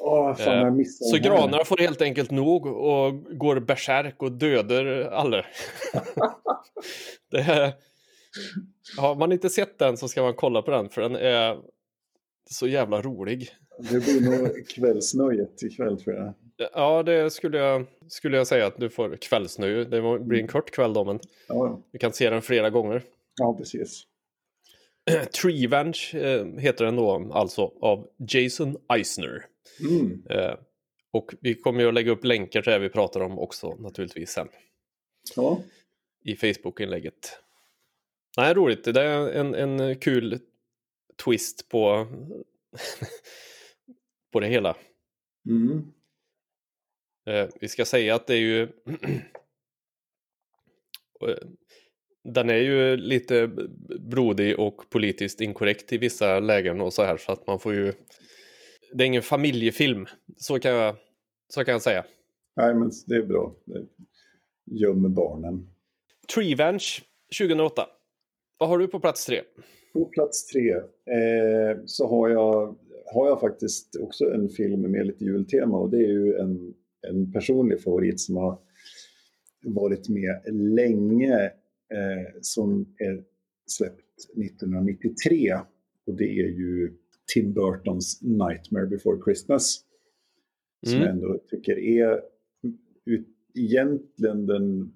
Åh, 0.00 0.34
fan, 0.34 0.78
Eh, 0.78 0.84
Så 0.84 1.16
den 1.16 1.24
här. 1.32 1.38
granar 1.40 1.64
får 1.64 1.76
helt 1.76 2.02
enkelt 2.02 2.30
nog 2.30 2.66
och 2.66 3.24
går 3.38 3.60
bärsärk 3.60 4.22
och 4.22 4.32
dödar 4.32 4.86
alla. 5.12 5.36
är, 7.32 7.72
har 8.98 9.14
man 9.14 9.32
inte 9.32 9.50
sett 9.50 9.78
den 9.78 9.96
så 9.96 10.08
ska 10.08 10.22
man 10.22 10.34
kolla 10.34 10.62
på 10.62 10.70
den 10.70 10.88
för 10.88 11.02
den 11.02 11.16
är 11.16 11.58
så 12.50 12.66
jävla 12.66 13.02
rolig. 13.02 13.50
Det 13.78 14.00
blir 14.04 14.20
nog 14.40 14.68
kvällsnöjet 14.68 15.62
ikväll 15.62 16.00
tror 16.00 16.16
jag. 16.16 16.34
Ja, 16.74 17.02
det 17.02 17.30
skulle 17.30 17.58
jag, 17.58 17.86
skulle 18.08 18.36
jag 18.36 18.46
säga 18.46 18.66
att 18.66 18.76
du 18.76 18.90
får 18.90 19.16
kvällsnöje. 19.16 19.84
Det 19.84 20.18
blir 20.18 20.40
en 20.40 20.48
kort 20.48 20.70
kväll 20.70 20.92
då, 20.92 21.04
men 21.04 21.20
Ja, 21.48 21.80
du 21.92 21.98
kan 21.98 22.12
se 22.12 22.30
den 22.30 22.42
flera 22.42 22.70
gånger. 22.70 23.02
ja 23.40 23.54
precis. 23.58 24.02
Treevenge 25.42 25.98
eh, 26.14 26.46
heter 26.58 26.84
den 26.84 26.96
då, 26.96 27.30
alltså 27.32 27.72
av 27.80 28.06
Jason 28.28 28.76
Eisner. 28.92 29.44
Mm. 29.80 30.22
Eh, 30.30 30.54
och 31.10 31.34
vi 31.40 31.54
kommer 31.54 31.80
ju 31.80 31.88
att 31.88 31.94
lägga 31.94 32.12
upp 32.12 32.24
länkar 32.24 32.62
till 32.62 32.72
det 32.72 32.78
vi 32.78 32.88
pratar 32.88 33.20
om 33.20 33.38
också 33.38 33.74
naturligtvis 33.74 34.30
sen. 34.30 34.48
Ja. 35.36 35.62
i 36.24 36.36
Facebook-inlägget. 36.36 37.38
Nej, 38.36 38.54
roligt. 38.54 38.84
Det 38.84 39.02
är 39.02 39.28
en, 39.32 39.54
en 39.54 39.98
kul 39.98 40.38
twist 41.24 41.68
på, 41.68 42.06
på 44.32 44.40
det 44.40 44.46
hela. 44.46 44.76
Mm. 45.48 45.92
Eh, 47.26 47.48
vi 47.60 47.68
ska 47.68 47.84
säga 47.84 48.14
att 48.14 48.26
det 48.26 48.34
är 48.34 48.38
ju... 48.40 48.68
Eh, 51.28 51.34
Den 52.24 52.50
är 52.50 52.56
ju 52.56 52.96
lite 52.96 53.46
blodig 54.00 54.58
och 54.58 54.90
politiskt 54.90 55.40
inkorrekt 55.40 55.92
i 55.92 55.98
vissa 55.98 56.40
lägen 56.40 56.80
och 56.80 56.92
så 56.92 57.02
här 57.02 57.16
så 57.16 57.32
att 57.32 57.46
man 57.46 57.60
får 57.60 57.74
ju... 57.74 57.92
Det 58.92 59.04
är 59.04 59.06
ingen 59.06 59.22
familjefilm, 59.22 60.06
så 60.36 60.58
kan 60.58 60.72
jag, 60.72 60.96
så 61.48 61.64
kan 61.64 61.72
jag 61.72 61.82
säga. 61.82 62.04
Nej, 62.56 62.74
men 62.74 62.90
det 63.06 63.14
är 63.14 63.22
bra. 63.22 63.54
Gömmer 64.64 65.08
barnen. 65.08 65.68
Treevenge 66.34 67.00
2008. 67.38 67.86
Vad 68.58 68.68
har 68.68 68.78
du 68.78 68.88
på 68.88 69.00
plats 69.00 69.26
tre? 69.26 69.40
På 69.92 70.04
plats 70.04 70.46
tre 70.46 70.70
eh, 70.70 71.78
så 71.86 72.08
har 72.08 72.28
jag, 72.28 72.76
har 73.14 73.28
jag 73.28 73.40
faktiskt 73.40 73.96
också 74.00 74.24
en 74.24 74.48
film 74.48 74.80
med 74.80 75.06
lite 75.06 75.24
jultema 75.24 75.78
och 75.78 75.90
det 75.90 75.96
är 75.96 76.08
ju 76.08 76.34
en, 76.34 76.74
en 77.08 77.32
personlig 77.32 77.82
favorit 77.82 78.20
som 78.20 78.36
har 78.36 78.58
varit 79.62 80.08
med 80.08 80.42
länge 80.52 81.44
eh, 81.92 82.40
som 82.40 82.94
är 82.98 83.22
släppt 83.66 84.18
1993 84.44 85.54
och 86.06 86.14
det 86.14 86.24
är 86.24 86.48
ju 86.48 86.92
Tim 87.34 87.52
Burtons 87.52 88.22
Nightmare 88.22 88.86
before 88.86 89.18
Christmas. 89.24 89.84
Som 90.86 90.94
Mm. 90.94 91.02
jag 91.06 91.10
ändå 91.14 91.38
tycker 91.50 91.78
är 91.78 92.20
ut, 93.04 93.26
egentligen 93.54 94.46
den 94.46 94.92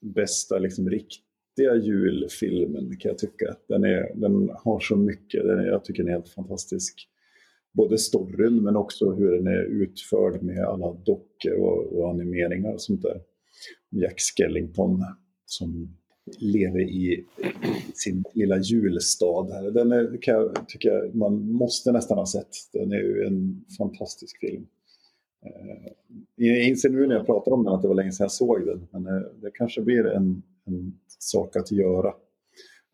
bästa 0.00 0.58
liksom, 0.58 0.90
riktiga 0.90 1.74
julfilmen 1.82 2.96
kan 2.96 3.08
jag 3.08 3.18
tycka. 3.18 3.56
Den, 3.68 3.84
är, 3.84 4.14
den 4.14 4.50
har 4.64 4.80
så 4.80 4.96
mycket, 4.96 5.42
den 5.44 5.58
är, 5.58 5.66
jag 5.66 5.84
tycker 5.84 6.02
den 6.02 6.12
är 6.12 6.16
helt 6.16 6.28
fantastisk. 6.28 7.08
Både 7.72 7.98
storyn 7.98 8.62
men 8.62 8.76
också 8.76 9.12
hur 9.12 9.32
den 9.32 9.46
är 9.46 9.62
utförd 9.82 10.42
med 10.42 10.64
alla 10.64 10.92
dockor 10.92 11.52
och, 11.58 11.98
och 11.98 12.10
animeringar 12.10 12.72
och 12.72 12.80
sånt 12.80 13.02
där. 13.02 13.20
Jack 13.90 14.14
Skellington 14.18 15.04
som 15.46 15.96
lever 16.38 16.80
i 16.80 17.24
sin 17.94 18.24
lilla 18.34 18.58
julstad. 18.58 19.52
Här. 19.52 19.70
Den 19.70 19.92
är, 19.92 20.22
kan 20.22 20.34
jag 20.34 20.68
tycka 20.68 20.90
man 21.12 21.52
måste 21.52 21.92
nästan 21.92 22.18
ha 22.18 22.26
sett. 22.26 22.48
Den 22.72 22.92
är 22.92 22.96
ju 23.02 23.26
en 23.26 23.64
fantastisk 23.78 24.38
film. 24.40 24.66
Eh, 25.46 25.92
Jag 26.36 26.62
inser 26.68 26.88
nu 26.88 27.06
när 27.06 27.14
jag 27.14 27.26
pratar 27.26 27.52
om 27.52 27.64
den 27.64 27.74
att 27.74 27.82
det 27.82 27.88
var 27.88 27.94
länge 27.94 28.12
sedan 28.12 28.24
jag 28.24 28.32
såg 28.32 28.66
den. 28.66 28.86
Men 28.90 29.06
eh, 29.06 29.22
det 29.42 29.50
kanske 29.54 29.80
blir 29.82 30.06
en, 30.06 30.42
en 30.66 30.98
sak 31.18 31.56
att 31.56 31.72
göra 31.72 32.14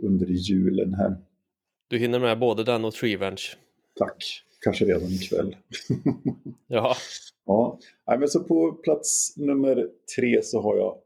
under 0.03 0.27
julen 0.27 0.95
här. 0.95 1.17
Du 1.89 1.99
hinner 1.99 2.19
med 2.21 2.39
både 2.39 2.65
den 2.65 2.85
och 2.85 2.95
Treevenge. 2.95 3.43
Tack. 3.99 4.25
Kanske 4.61 4.85
redan 4.85 5.09
ikväll. 5.09 5.57
Ja, 6.67 6.95
ja. 7.47 7.79
Men 8.07 8.29
så 8.29 8.45
på 8.45 8.73
plats 8.73 9.35
nummer 9.37 9.89
tre 10.17 10.43
så 10.43 10.61
har 10.61 10.77
jag 10.77 10.97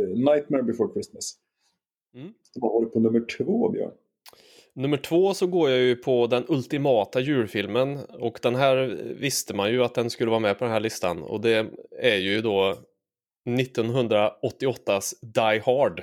eh, 0.00 0.08
Nightmare 0.08 0.62
before 0.62 0.92
Christmas. 0.92 1.34
Mm. 2.14 2.32
Vad 2.54 2.72
har 2.72 2.80
du 2.80 2.86
på 2.86 3.00
nummer 3.00 3.26
två, 3.38 3.68
Björn? 3.68 3.92
Nummer 4.74 4.96
två 4.96 5.34
så 5.34 5.46
går 5.46 5.70
jag 5.70 5.78
ju 5.78 5.96
på 5.96 6.26
den 6.26 6.44
ultimata 6.48 7.20
julfilmen 7.20 7.98
och 8.04 8.38
den 8.42 8.54
här 8.54 8.76
visste 9.20 9.54
man 9.54 9.70
ju 9.70 9.84
att 9.84 9.94
den 9.94 10.10
skulle 10.10 10.30
vara 10.30 10.40
med 10.40 10.58
på 10.58 10.64
den 10.64 10.72
här 10.72 10.80
listan 10.80 11.22
och 11.22 11.40
det 11.40 11.66
är 11.98 12.16
ju 12.16 12.40
då 12.40 12.76
1988s 13.48 15.14
Die 15.22 15.62
Hard. 15.64 16.02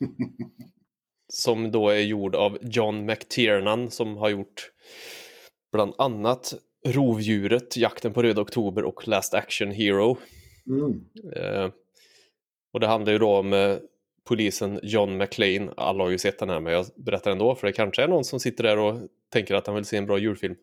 som 1.32 1.70
då 1.70 1.88
är 1.88 2.00
gjord 2.00 2.34
av 2.34 2.58
John 2.62 3.06
McTiernan 3.06 3.90
som 3.90 4.16
har 4.16 4.28
gjort 4.28 4.70
bland 5.72 5.94
annat 5.98 6.54
Rovdjuret, 6.86 7.76
Jakten 7.76 8.12
på 8.12 8.22
Röda 8.22 8.42
Oktober 8.42 8.84
och 8.84 9.08
Last 9.08 9.34
Action 9.34 9.70
Hero. 9.70 10.18
Mm. 10.66 11.04
Eh, 11.36 11.70
och 12.72 12.80
det 12.80 12.86
handlar 12.86 13.12
ju 13.12 13.18
då 13.18 13.36
om 13.36 13.52
eh, 13.52 13.76
polisen 14.24 14.80
John 14.82 15.16
McClane. 15.16 15.72
Alla 15.76 16.04
har 16.04 16.10
ju 16.10 16.18
sett 16.18 16.38
den 16.38 16.50
här 16.50 16.60
men 16.60 16.72
jag 16.72 16.86
berättar 16.96 17.30
ändå 17.30 17.54
för 17.54 17.66
det 17.66 17.72
kanske 17.72 18.02
är 18.02 18.08
någon 18.08 18.24
som 18.24 18.40
sitter 18.40 18.64
där 18.64 18.78
och 18.78 19.00
tänker 19.32 19.54
att 19.54 19.66
han 19.66 19.76
vill 19.76 19.84
se 19.84 19.96
en 19.96 20.06
bra 20.06 20.18
julfilm. 20.18 20.54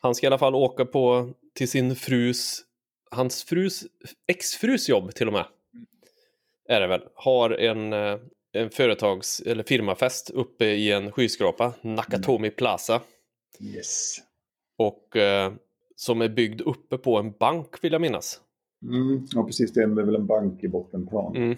Han 0.00 0.14
ska 0.14 0.26
i 0.26 0.28
alla 0.28 0.38
fall 0.38 0.54
åka 0.54 0.84
på 0.84 1.34
till 1.54 1.68
sin 1.68 1.96
frus, 1.96 2.62
hans 3.10 3.44
frus, 3.44 3.84
exfrus 4.26 4.88
jobb 4.88 5.14
till 5.14 5.26
och 5.26 5.32
med. 5.32 5.46
Är 6.68 6.80
det 6.80 6.86
väl. 6.86 7.02
Har 7.14 7.50
en, 7.50 7.92
eh, 7.92 8.18
en 8.52 8.70
företags 8.70 9.40
eller 9.40 9.62
firmafest 9.62 10.30
uppe 10.30 10.64
i 10.64 10.92
en 10.92 11.12
skyskrapa, 11.12 11.74
Nakatomi 11.82 12.50
Plaza. 12.50 13.00
Yes. 13.60 14.16
Och 14.78 15.16
eh, 15.16 15.52
som 15.96 16.20
är 16.20 16.28
byggd 16.28 16.60
uppe 16.60 16.98
på 16.98 17.16
en 17.18 17.32
bank 17.32 17.84
vill 17.84 17.92
jag 17.92 18.00
minnas. 18.00 18.40
Mm. 18.88 19.26
Ja, 19.34 19.44
precis. 19.44 19.72
Det 19.72 19.82
är 19.82 19.86
väl 19.86 20.14
en 20.14 20.26
bank 20.26 20.64
i 20.64 20.68
bottenplan. 20.68 21.36
Mm. 21.36 21.56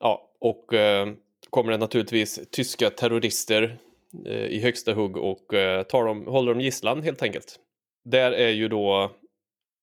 Ja, 0.00 0.30
och 0.40 0.74
eh, 0.74 1.08
kommer 1.50 1.72
det 1.72 1.78
naturligtvis 1.78 2.40
tyska 2.50 2.90
terrorister 2.90 3.78
eh, 4.26 4.46
i 4.46 4.60
högsta 4.60 4.92
hugg 4.92 5.16
och 5.16 5.54
eh, 5.54 5.82
tar 5.82 6.04
dem, 6.04 6.26
håller 6.26 6.52
dem 6.52 6.60
gisslan 6.60 7.02
helt 7.02 7.22
enkelt. 7.22 7.56
Där 8.04 8.32
är 8.32 8.50
ju 8.50 8.68
då 8.68 9.10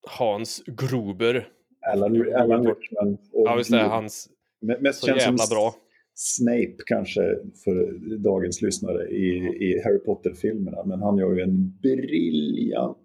Hans 0.07 0.63
Gruber. 0.65 1.47
Alan, 1.93 2.33
Alan 2.35 2.67
Rickman. 2.67 3.13
Och 3.13 3.47
Ja, 3.47 3.55
visst 3.55 3.73
är 3.73 3.79
hans 3.83 4.29
Me- 4.65 4.81
Mest 4.81 4.99
så 4.99 5.07
känd 5.07 5.19
jävla 5.19 5.47
bra. 5.49 5.75
Snape 6.15 6.75
kanske 6.85 7.21
för 7.63 7.93
dagens 8.17 8.61
lyssnare 8.61 9.09
i, 9.09 9.35
i 9.37 9.81
Harry 9.83 9.99
Potter-filmerna. 9.99 10.83
Men 10.85 11.01
han 11.01 11.17
gör 11.17 11.33
ju 11.35 11.41
en 11.41 11.77
briljant... 11.81 12.97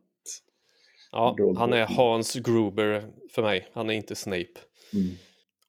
Ja, 1.12 1.36
han 1.56 1.72
är 1.72 1.86
Hans 1.86 2.34
Gruber 2.34 3.04
för 3.30 3.42
mig. 3.42 3.68
Han 3.72 3.90
är 3.90 3.94
inte 3.94 4.14
Snape. 4.14 4.58
Mm. 4.94 5.08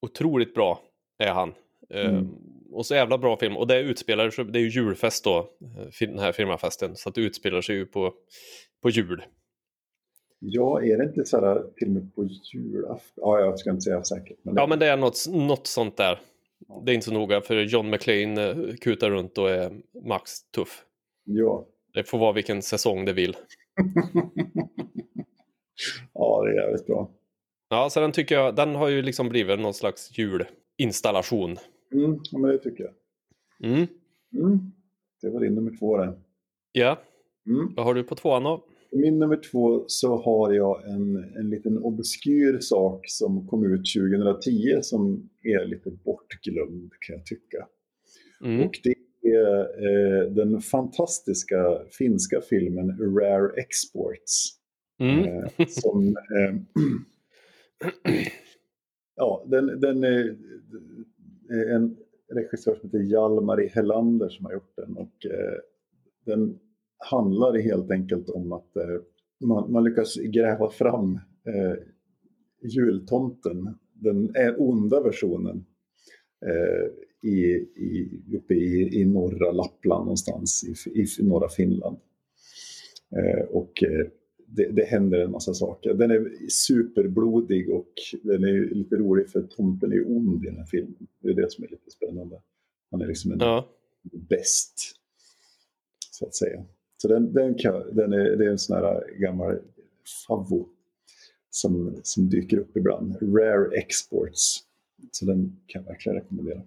Otroligt 0.02 0.54
bra 0.54 0.82
är 1.18 1.32
han. 1.32 1.54
Mm. 1.90 2.28
Och 2.72 2.86
så 2.86 2.96
jävla 2.96 3.18
bra 3.18 3.38
film. 3.38 3.58
Och 3.58 3.68
det 3.68 3.80
utspelar 3.80 4.30
sig, 4.30 4.46
det 4.46 4.60
är 4.60 4.62
ju 4.62 4.70
julfest 4.70 5.24
då, 5.24 5.38
eh, 5.38 6.08
den 6.08 6.20
här 6.20 6.32
firmafesten. 6.32 6.96
Så 6.96 7.10
att 7.10 7.16
det 7.16 7.22
utspelar 7.22 7.62
sig 7.62 7.76
ju 7.76 7.86
på, 7.86 8.14
på 8.82 8.90
jul. 8.90 9.24
Ja, 10.40 10.82
är 10.84 10.98
det 10.98 11.04
inte 11.04 11.26
sådana 11.26 11.62
filmer 11.80 12.02
på 12.16 12.28
julafton? 12.54 13.14
Ja, 13.16 13.40
jag 13.40 13.60
ska 13.60 13.70
inte 13.70 13.82
säga 13.82 14.04
säkert. 14.04 14.38
Men 14.44 14.56
det, 14.56 14.62
Ja, 14.62 14.68
men 14.68 14.80
det 14.80 14.86
är 14.88 14.98
något, 14.98 15.26
något 15.30 15.68
sånt 15.68 15.98
där. 15.98 16.20
Det 16.86 16.92
är 16.92 16.94
inte 16.96 17.06
så 17.06 17.14
noga 17.14 17.42
för 17.42 17.56
John 17.56 17.90
McClane 17.90 18.50
eh, 18.50 18.76
kutar 18.82 19.10
runt 19.10 19.38
och 19.38 19.50
är 19.50 19.72
max 20.06 20.32
tuff. 20.56 20.86
ja. 21.24 21.66
Det 21.94 22.04
får 22.04 22.18
vara 22.18 22.32
vilken 22.32 22.62
säsong 22.62 23.06
det 23.06 23.14
vill. 23.14 23.36
ja, 26.14 26.44
det 26.46 26.52
är 26.52 26.64
jävligt 26.64 26.86
bra. 26.88 27.12
Ja, 27.70 27.90
så 27.90 28.00
den 28.00 28.12
tycker 28.12 28.36
jag, 28.36 28.56
den 28.56 28.76
har 28.76 28.88
ju 28.90 29.02
liksom 29.02 29.30
blivit 29.30 29.60
någon 29.60 29.74
slags 29.74 30.12
julinstallation. 30.18 31.58
Mm, 31.94 32.20
ja, 32.32 32.38
men 32.40 32.52
det 32.52 32.58
tycker 32.58 32.84
jag. 32.84 32.94
Mm. 33.72 33.88
Mm. 34.34 34.60
Det 35.22 35.30
var 35.30 35.40
din 35.40 35.56
nummer 35.56 35.78
två 35.80 35.98
det. 35.98 36.14
Ja, 36.72 36.98
Mm. 37.48 37.74
vad 37.76 37.86
har 37.86 37.94
du 37.94 38.04
på 38.04 38.16
tvåan 38.16 38.44
då? 38.44 38.58
På 38.92 38.98
min 38.98 39.20
nummer 39.20 39.40
två 39.52 39.84
så 39.88 40.18
har 40.18 40.54
jag 40.54 40.90
en, 40.90 41.16
en 41.36 41.50
liten 41.50 41.78
obskyr 41.78 42.60
sak 42.60 43.06
som 43.08 43.48
kom 43.48 43.66
ut 43.74 43.86
2010 43.96 44.80
som 44.82 45.30
är 45.44 45.66
lite 45.66 45.92
bortglömd 45.92 46.92
kan 47.00 47.16
jag 47.16 47.26
tycka. 47.26 47.68
Mm. 48.44 48.62
Och 48.68 48.72
det 48.84 48.96
är 49.30 49.60
eh, 49.62 50.32
den 50.32 50.62
fantastiska 50.62 51.82
finska 51.98 52.42
filmen 52.42 52.98
Rare 53.20 53.62
Exports. 53.62 54.59
Mm. 55.00 55.26
Eh, 55.26 55.68
som, 55.68 56.08
eh, 56.08 56.56
ja, 59.16 59.46
den, 59.48 59.80
den 59.80 60.04
är, 60.04 60.38
är 61.50 61.76
en 61.76 61.98
regissör 62.34 62.76
som 62.76 62.90
heter 62.90 63.12
Jalmari 63.12 63.66
e. 63.66 63.72
Helander 63.74 64.30
som 64.30 64.46
har 64.46 64.54
gjort 64.54 64.76
den. 64.76 64.98
Och, 64.98 65.26
eh, 65.26 65.58
den 66.26 66.60
handlar 66.98 67.58
helt 67.58 67.92
enkelt 67.92 68.30
om 68.30 68.52
att 68.52 68.76
eh, 68.76 69.02
man, 69.40 69.72
man 69.72 69.84
lyckas 69.84 70.16
gräva 70.16 70.70
fram 70.70 71.20
eh, 71.46 71.76
jultomten, 72.62 73.78
den 73.94 74.36
är 74.36 74.62
onda 74.62 75.02
versionen, 75.02 75.66
eh, 76.46 76.92
i, 77.22 77.36
i, 77.76 78.22
uppe 78.38 78.54
i, 78.54 79.02
i 79.02 79.06
norra 79.06 79.52
Lappland 79.52 80.06
någonstans, 80.06 80.64
i, 80.64 81.02
i 81.02 81.24
norra 81.24 81.50
Finland. 81.50 81.98
Eh, 83.16 83.46
och 83.46 83.84
eh, 83.84 84.08
det, 84.52 84.72
det 84.72 84.84
händer 84.86 85.20
en 85.20 85.32
massa 85.32 85.54
saker. 85.54 85.94
Den 85.94 86.12
är 86.12 86.32
superblodig 86.50 87.70
och 87.70 87.94
den 88.24 88.44
är 88.44 88.76
lite 88.76 88.96
rolig 88.96 89.30
för 89.30 89.42
tomten 89.42 89.92
är 89.92 90.08
ond 90.18 90.44
i 90.44 90.48
den 90.48 90.58
här 90.58 90.66
filmen. 90.66 91.08
Det 91.20 91.30
är 91.30 91.34
det 91.34 91.52
som 91.52 91.64
är 91.64 91.68
lite 91.68 91.92
spännande. 91.92 92.42
Han 92.92 93.02
är 93.02 93.08
liksom 93.08 93.32
en 93.32 93.40
Ja. 93.40 93.68
bäst, 94.30 94.96
så 96.12 96.26
att 96.26 96.36
säga. 96.36 96.64
Så 96.98 97.08
den, 97.08 97.34
den, 97.34 97.56
kan, 97.56 97.96
den 97.96 98.14
är, 98.14 98.36
det 98.36 98.46
är 98.46 98.50
en 98.50 98.60
sån 98.60 98.76
här 98.78 99.04
gammal 99.20 99.60
favvo 100.28 100.68
som, 101.50 101.96
som 102.04 102.30
dyker 102.30 102.58
upp 102.58 102.78
ibland. 102.78 103.16
Rare 103.22 103.78
Exports. 103.78 104.58
Så 105.12 105.26
den 105.26 105.60
kan 105.68 105.82
jag 105.84 105.90
verkligen 105.92 106.16
rekommendera. 106.16 106.62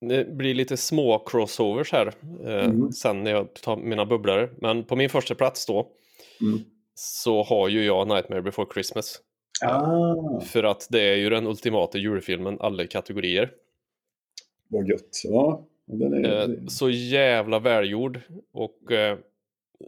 Det 0.00 0.28
blir 0.36 0.54
lite 0.54 0.76
små 0.76 1.18
crossovers 1.26 1.92
här 1.92 2.06
eh, 2.44 2.64
Mm. 2.64 2.92
sen 2.92 3.24
när 3.24 3.30
jag 3.30 3.54
tar 3.54 3.76
mina 3.76 4.06
bubblare. 4.06 4.48
Men 4.60 4.84
på 4.84 4.96
min 4.96 5.10
första 5.10 5.34
plats 5.34 5.66
då 5.66 5.88
Mm. 6.40 6.58
Så 6.98 7.42
har 7.42 7.68
ju 7.68 7.84
jag 7.84 8.08
Nightmare 8.08 8.42
before 8.42 8.68
Christmas. 8.74 9.20
Ah, 9.64 10.40
För 10.40 10.64
att 10.64 10.86
det 10.90 11.00
är 11.00 11.16
ju 11.16 11.30
den 11.30 11.46
ultimata 11.46 11.98
julfilmen 11.98 12.56
alla 12.60 12.86
kategorier. 12.86 13.52
vad 14.68 14.88
gött. 14.88 15.22
Ja, 15.24 15.66
är, 15.90 16.50
Eh, 16.50 16.66
så 16.66 16.90
jävla 16.90 17.58
välgjord. 17.58 18.20
Och 18.52 18.92
eh, 18.92 19.18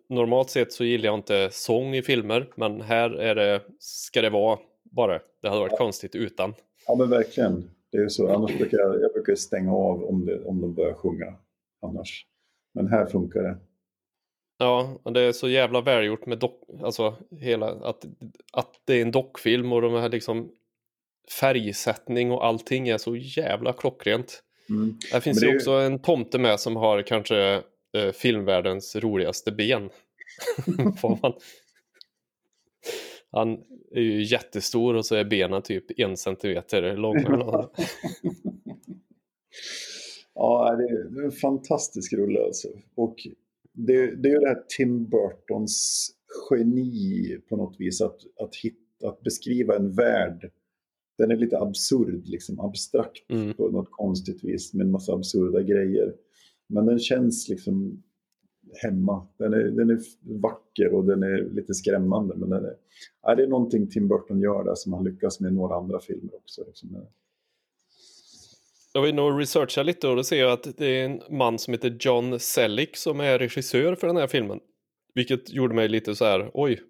normalt 0.08 0.50
sett 0.50 0.72
så 0.72 0.84
gillar 0.84 1.04
jag 1.06 1.14
inte 1.14 1.48
sång 1.52 1.94
i 1.94 2.02
filmer. 2.02 2.52
Men 2.56 2.80
här 2.80 3.10
är 3.10 3.34
det, 3.34 3.60
ska 3.78 4.22
det 4.22 4.30
vara 4.30 4.58
bara. 4.82 5.20
Det 5.42 5.48
hade 5.48 5.60
varit 5.60 5.78
konstigt 5.78 6.14
utan. 6.14 6.54
ja, 6.86 6.94
men 6.94 7.10
verkligen. 7.10 7.70
Det 7.92 7.98
är 7.98 8.08
så. 8.08 8.34
Annars 8.34 8.58
brukar 8.58 8.78
jag, 8.78 9.00
jag 9.00 9.12
brukar 9.12 9.34
stänga 9.34 9.72
av 9.72 10.04
om, 10.04 10.26
det, 10.26 10.44
om 10.44 10.60
de 10.60 10.74
börjar 10.74 10.94
sjunga. 10.94 11.34
Annars. 11.82 12.26
Men 12.74 12.88
här 12.88 13.06
funkar 13.06 13.42
det. 13.42 13.56
Ja, 14.62 15.00
och 15.02 15.12
det 15.12 15.20
är 15.20 15.32
så 15.32 15.48
jävla 15.48 15.80
välgjort 15.80 16.26
med 16.26 16.38
dock, 16.38 16.62
alltså 16.82 17.16
hela, 17.30 17.66
att, 17.66 18.04
att 18.52 18.70
det 18.84 18.94
är 18.94 19.02
en 19.02 19.10
dockfilm 19.10 19.72
och 19.72 19.82
de 19.82 19.94
här 19.94 20.08
liksom 20.08 20.52
färgsättning 21.40 22.32
och 22.32 22.46
allting 22.46 22.88
är 22.88 22.98
så 22.98 23.16
jävla 23.16 23.72
klockrent. 23.72 24.42
Mm. 24.68 24.98
Här 25.12 25.20
finns 25.20 25.40
Men 25.40 25.48
det 25.48 25.52
ju 25.52 25.56
också 25.56 25.70
en 25.70 25.98
tomte 25.98 26.38
med 26.38 26.60
som 26.60 26.76
har 26.76 27.02
kanske 27.02 27.62
eh, 27.96 28.12
filmvärldens 28.14 28.96
roligaste 28.96 29.52
ben. 29.52 29.90
Man. 31.02 31.32
Han 33.32 33.58
är 33.94 34.00
ju 34.00 34.22
jättestor 34.22 34.94
och 34.94 35.06
så 35.06 35.14
är 35.14 35.24
benen 35.24 35.62
typ 35.62 36.00
en 36.00 36.16
centimeter 36.16 36.96
långa. 36.96 37.68
Ja, 40.34 40.76
det 40.76 40.84
är, 40.84 41.04
det 41.10 41.20
är 41.20 41.24
en 41.24 41.32
fantastisk 41.32 42.12
rulle 42.12 42.44
alltså. 42.44 42.68
Och 42.94 43.16
det, 43.72 44.16
det 44.22 44.28
är 44.28 44.32
ju 44.32 44.38
det 44.38 44.48
här 44.48 44.62
Tim 44.76 45.04
Burtons 45.08 46.08
geni 46.50 47.38
på 47.48 47.56
något 47.56 47.76
vis 47.80 48.00
att, 48.00 48.18
att, 48.40 48.56
hitta, 48.56 49.08
att 49.08 49.20
beskriva 49.20 49.76
en 49.76 49.92
värld. 49.92 50.50
Den 51.18 51.30
är 51.30 51.36
lite 51.36 51.58
absurd, 51.58 52.28
liksom 52.28 52.60
abstrakt 52.60 53.30
Mm. 53.30 53.54
på 53.54 53.68
något 53.68 53.90
konstigt 53.90 54.44
vis 54.44 54.74
med 54.74 54.84
en 54.86 54.90
massa 54.90 55.12
absurda 55.12 55.62
grejer. 55.62 56.14
Men 56.68 56.86
den 56.86 56.98
känns 56.98 57.48
liksom 57.48 58.02
hemma. 58.82 59.26
Den 59.38 59.52
är, 59.52 59.64
den 59.64 59.90
är 59.90 60.00
vacker 60.40 60.94
och 60.94 61.04
den 61.04 61.22
är 61.22 61.50
lite 61.50 61.74
skrämmande. 61.74 62.34
Men 62.36 62.50
den 62.50 62.64
är, 62.64 62.74
ja, 63.22 63.34
det 63.34 63.42
är 63.42 63.48
någonting 63.48 63.86
Tim 63.86 64.08
Burton 64.08 64.40
gör 64.40 64.64
där 64.64 64.74
som 64.74 64.92
han 64.92 65.04
lyckas 65.04 65.40
med 65.40 65.52
i 65.52 65.54
några 65.54 65.76
andra 65.76 66.00
filmer 66.00 66.34
också. 66.34 66.64
Liksom. 66.66 66.96
Jag 68.92 69.02
vill 69.02 69.14
nog 69.14 69.40
researcha 69.40 69.82
lite 69.82 70.08
och 70.08 70.16
då 70.16 70.24
ser 70.24 70.40
jag 70.40 70.52
att 70.52 70.76
det 70.76 70.86
är 70.86 71.04
en 71.04 71.22
man 71.30 71.58
som 71.58 71.74
heter 71.74 71.96
John 72.00 72.40
Selleck 72.40 72.96
som 72.96 73.20
är 73.20 73.38
regissör 73.38 73.94
för 73.94 74.06
den 74.06 74.16
här 74.16 74.26
filmen. 74.26 74.60
Vilket 75.14 75.50
gjorde 75.50 75.74
mig 75.74 75.88
lite 75.88 76.14
så 76.16 76.24
här, 76.24 76.50
oj. 76.54 76.82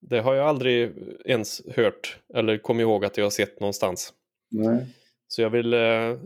Det 0.00 0.20
har 0.20 0.34
jag 0.34 0.46
aldrig 0.48 0.92
ens 1.24 1.62
hört 1.76 2.18
eller 2.34 2.58
kom 2.58 2.80
ihåg 2.80 3.04
att 3.04 3.16
jag 3.16 3.24
har 3.24 3.30
sett 3.30 3.60
någonstans. 3.60 4.12
Nej. 4.50 4.86
Så 5.28 5.42
jag 5.42 5.50
vill 5.50 5.72
eh, 5.74 6.18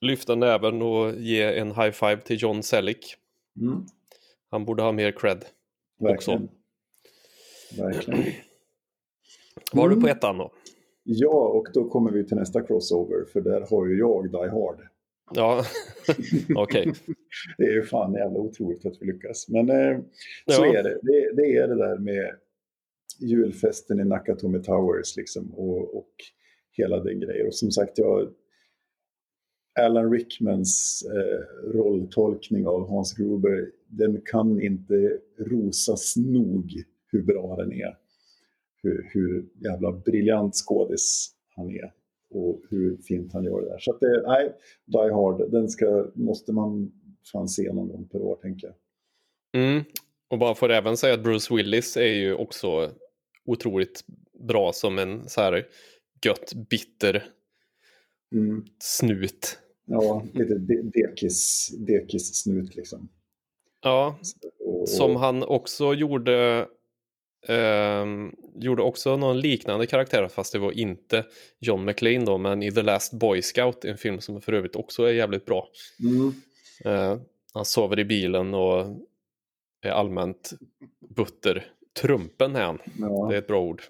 lyfta 0.00 0.34
näven 0.34 0.82
och 0.82 1.14
ge 1.14 1.42
en 1.42 1.68
high 1.74 1.90
five 1.90 2.16
till 2.20 2.42
John 2.42 2.62
Selleck. 2.62 3.16
Mm. 3.60 3.86
Han 4.50 4.64
borde 4.64 4.82
ha 4.82 4.92
mer 4.92 5.12
cred. 5.12 5.44
Verkligen. 6.00 6.48
Verkligen. 7.78 8.24
Vad 9.72 9.84
har 9.84 9.88
du 9.88 9.94
på 9.94 10.06
Mm. 10.06 10.16
ettan 10.16 10.38
då? 10.38 10.52
Ja, 11.10 11.48
och 11.48 11.68
då 11.74 11.88
kommer 11.88 12.10
vi 12.10 12.24
till 12.24 12.36
nästa 12.36 12.62
crossover, 12.62 13.24
för 13.24 13.40
där 13.40 13.66
har 13.70 13.86
ju 13.86 13.98
jag 13.98 14.30
Die 14.30 14.48
Hard. 14.48 14.80
Ja, 15.34 15.64
okej. 16.56 16.88
Okay. 16.88 17.14
det 17.58 17.64
är 17.64 17.72
ju 17.72 17.82
fan 17.82 18.12
jävla 18.12 18.38
otroligt 18.38 18.86
att 18.86 18.96
vi 19.00 19.06
lyckas. 19.06 19.48
Men 19.48 19.70
eh, 19.70 19.98
så 20.46 20.64
ja. 20.64 20.78
är 20.78 20.82
det. 20.82 20.98
det. 21.02 21.32
det. 21.36 21.56
är 21.56 21.68
det 21.68 21.74
där 21.74 21.98
med 21.98 22.34
julfesten 23.20 24.00
i 24.00 24.04
Nakatomi 24.04 24.62
Towers 24.62 25.16
liksom, 25.16 25.54
och, 25.54 25.96
och 25.96 26.12
hela 26.72 27.00
den 27.00 27.20
grejen. 27.20 27.46
Och 27.46 27.54
som 27.54 27.70
sagt, 27.70 27.98
jag, 27.98 28.28
Alan 29.80 30.12
Rickmans 30.12 31.02
eh, 31.14 31.70
rolltolkning 31.74 32.66
av 32.66 32.88
Hans 32.88 33.12
Gruber, 33.12 33.70
den 33.86 34.20
kan 34.24 34.60
inte 34.60 35.18
rosas 35.38 36.16
nog 36.16 36.84
hur 37.12 37.22
bra 37.22 37.56
den 37.56 37.72
är. 37.72 37.96
Hur, 38.88 39.10
hur 39.12 39.46
jävla 39.54 39.92
briljant 39.92 40.54
skådis 40.54 41.30
han 41.56 41.70
är 41.70 41.92
och 42.30 42.62
hur 42.70 42.96
fint 42.96 43.32
han 43.32 43.44
gör 43.44 43.60
det 43.60 43.68
där. 43.68 43.78
Så 43.78 43.90
att 43.90 44.00
det, 44.00 44.22
nej, 44.26 44.52
Die 44.86 45.12
Hard, 45.12 45.50
den 45.50 45.68
ska, 45.68 46.10
måste 46.14 46.52
man 46.52 46.92
fan 47.32 47.48
se 47.48 47.72
någon 47.72 47.88
gång 47.88 48.08
per 48.08 48.22
år 48.22 48.36
tänker 48.36 48.66
jag. 48.66 48.76
Mm. 49.62 49.84
Och 50.30 50.38
bara 50.38 50.54
får 50.54 50.70
även 50.70 50.96
säga 50.96 51.14
att 51.14 51.22
Bruce 51.22 51.54
Willis 51.54 51.96
är 51.96 52.14
ju 52.14 52.34
också 52.34 52.90
otroligt 53.44 54.04
bra 54.48 54.72
som 54.72 54.98
en 54.98 55.28
så 55.28 55.40
här 55.40 55.66
gött, 56.24 56.52
bitter 56.70 57.24
mm. 58.32 58.64
snut. 58.78 59.58
Ja, 59.84 60.24
lite 60.32 60.54
dekis, 60.92 61.70
dekis 61.78 62.42
snut 62.42 62.76
liksom. 62.76 63.08
Ja, 63.82 64.18
och, 64.64 64.88
som 64.88 65.16
han 65.16 65.42
också 65.42 65.94
gjorde 65.94 66.66
eh, 67.46 68.04
gjorde 68.54 68.82
också 68.82 69.16
någon 69.16 69.40
liknande 69.40 69.86
karaktär 69.86 70.28
fast 70.28 70.52
det 70.52 70.58
var 70.58 70.72
inte 70.72 71.24
John 71.58 71.84
McClane 71.84 72.24
då 72.24 72.38
men 72.38 72.62
i 72.62 72.72
The 72.72 72.82
Last 72.82 73.12
Boy 73.12 73.42
Scout 73.42 73.84
en 73.84 73.96
film 73.96 74.20
som 74.20 74.40
för 74.40 74.52
övrigt 74.52 74.76
också 74.76 75.02
är 75.02 75.12
jävligt 75.12 75.46
bra. 75.46 75.68
Mm. 76.00 76.32
Eh, 76.84 77.20
han 77.52 77.64
sover 77.64 77.98
i 77.98 78.04
bilen 78.04 78.54
och 78.54 78.86
är 79.82 79.90
allmänt 79.90 80.52
butter. 81.16 81.72
Trumpen 82.00 82.56
är 82.56 82.64
han. 82.64 82.78
Ja. 82.98 83.26
Det 83.30 83.34
är 83.34 83.38
ett 83.38 83.46
bra 83.46 83.62
ord. 83.62 83.82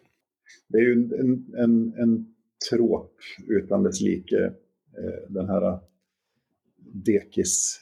Det 0.69 0.79
är 0.79 0.83
ju 0.83 0.93
en, 0.93 1.55
en, 1.59 1.95
en 1.99 2.35
tråp 2.71 3.15
utan 3.49 3.83
dess 3.83 4.01
like. 4.01 4.37
Eh, 4.37 4.53
den 5.29 5.49
här 5.49 5.79
dekis 6.79 7.81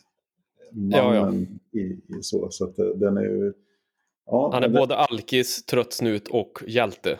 mannen 0.72 0.90
ja, 0.90 1.46
ja. 1.72 1.80
I, 1.80 1.82
i, 1.82 2.22
så. 2.22 2.50
Så 2.50 2.64
att 2.64 2.78
eh, 2.78 2.86
den 2.86 3.16
är 3.16 3.22
ju 3.22 3.52
Ja, 4.26 4.50
han 4.52 4.62
är 4.62 4.68
det... 4.68 4.78
både 4.78 4.96
alkis, 4.96 5.62
trött 5.64 5.92
snut 5.92 6.28
och 6.28 6.62
hjälte. 6.66 7.18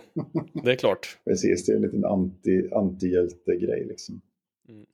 Det 0.65 0.73
är 0.73 0.77
klart. 0.77 1.19
Precis, 1.25 1.67
det 1.67 1.73
är 1.73 1.77
en 1.77 1.83
liten 1.83 2.05
anti, 2.05 2.69
antihjälte-grej. 2.73 3.85
Liksom. 3.89 4.21
Mm. 4.69 4.87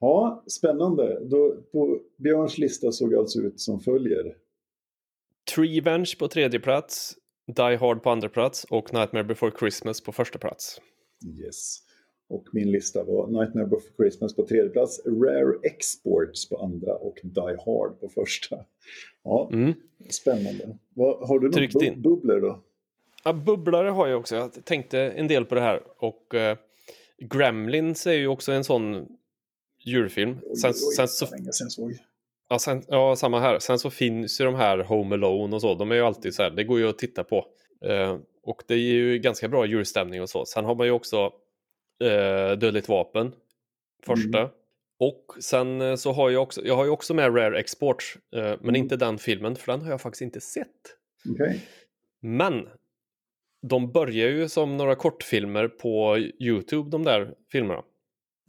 Ja, 0.00 0.44
spännande. 0.46 1.20
Då, 1.24 1.56
på 1.72 2.00
Björns 2.16 2.58
lista 2.58 2.92
såg 2.92 3.14
alltså 3.14 3.40
ut 3.40 3.60
som 3.60 3.80
följer. 3.80 4.36
Treevenge 5.54 6.12
på 6.18 6.28
tredje 6.28 6.60
plats, 6.60 7.16
Die 7.46 7.76
Hard 7.76 8.02
på 8.02 8.10
andra 8.10 8.28
plats 8.28 8.64
och 8.64 8.94
Nightmare 8.94 9.24
Before 9.24 9.52
Christmas 9.58 10.00
på 10.00 10.12
första 10.12 10.38
plats. 10.38 10.80
Yes. 11.44 11.78
Och 12.28 12.46
min 12.52 12.70
lista 12.70 13.04
var 13.04 13.26
Nightmare 13.26 13.66
Before 13.66 13.94
Christmas 13.96 14.36
på 14.36 14.46
tredje 14.46 14.70
plats, 14.70 15.06
Rare 15.06 15.58
Exports 15.62 16.48
på 16.48 16.56
andra 16.56 16.94
och 16.94 17.20
Die 17.22 17.56
Hard 17.66 18.00
på 18.00 18.08
första. 18.08 18.56
Ja, 19.24 19.50
mm. 19.52 19.74
spännande. 20.10 20.78
Vad, 20.94 21.28
har 21.28 21.38
du 21.38 21.48
några 21.48 21.66
bu 21.80 21.96
bubblor 21.96 22.40
då? 22.40 22.62
Ja, 23.24 23.32
bubblare 23.32 23.88
har 23.88 24.06
jag 24.06 24.20
också. 24.20 24.36
Jag 24.36 24.64
tänkte 24.64 25.00
en 25.00 25.28
del 25.28 25.44
på 25.44 25.54
det 25.54 25.60
här. 25.60 25.82
Och 25.98 26.34
uh, 26.34 26.56
Gremlins 27.18 28.06
är 28.06 28.12
ju 28.12 28.28
också 28.28 28.52
en 28.52 28.64
sån 28.64 29.06
julfilm. 29.84 30.38
Sen, 30.60 30.70
oj, 30.70 30.76
oj, 30.88 30.96
sen 30.96 31.08
så... 31.08 31.30
Länge 31.30 31.52
sen 31.52 31.70
såg. 31.70 31.92
Ja, 32.48 32.58
sen, 32.58 32.82
ja, 32.88 33.16
samma 33.16 33.40
här. 33.40 33.58
Sen 33.58 33.78
så 33.78 33.90
finns 33.90 34.40
ju 34.40 34.44
de 34.44 34.54
här 34.54 34.78
Home 34.78 35.14
Alone 35.14 35.56
och 35.56 35.60
så. 35.60 35.74
De 35.74 35.90
är 35.90 35.94
ju 35.94 36.02
alltid 36.02 36.34
så 36.34 36.42
här, 36.42 36.50
det 36.50 36.64
går 36.64 36.78
ju 36.78 36.88
att 36.88 36.98
titta 36.98 37.24
på. 37.24 37.46
Uh, 37.86 38.18
och 38.42 38.62
det 38.66 38.74
är 38.74 38.78
ju 38.78 39.18
ganska 39.18 39.48
bra 39.48 39.66
julstämning 39.66 40.22
och 40.22 40.30
så. 40.30 40.44
Sen 40.44 40.64
har 40.64 40.74
man 40.74 40.86
ju 40.86 40.92
också 40.92 41.32
eh, 42.00 42.58
Dödligt 42.58 42.88
vapen. 42.88 43.32
Första. 44.02 44.38
Mm. 44.38 44.50
Och 44.98 45.36
sen 45.40 45.80
eh, 45.80 45.96
så 45.96 46.12
har 46.12 46.30
jag 46.30 46.42
också, 46.42 46.64
jag 46.64 46.76
har 46.76 46.84
ju 46.84 46.90
också 46.90 47.14
med 47.14 47.36
Rare 47.36 47.58
Export, 47.58 48.16
eh, 48.36 48.42
men 48.42 48.60
mm. 48.60 48.76
inte 48.76 48.96
den 48.96 49.18
filmen 49.18 49.56
för 49.56 49.72
den 49.72 49.82
har 49.82 49.90
jag 49.90 50.00
faktiskt 50.00 50.22
inte 50.22 50.40
sett. 50.40 50.66
Okay. 51.32 51.58
Men 52.22 52.68
de 53.68 53.92
börjar 53.92 54.28
ju 54.28 54.48
som 54.48 54.76
några 54.76 54.94
kortfilmer 54.94 55.68
på 55.68 56.18
Youtube, 56.18 56.90
de 56.90 57.04
där 57.04 57.34
filmerna. 57.52 57.82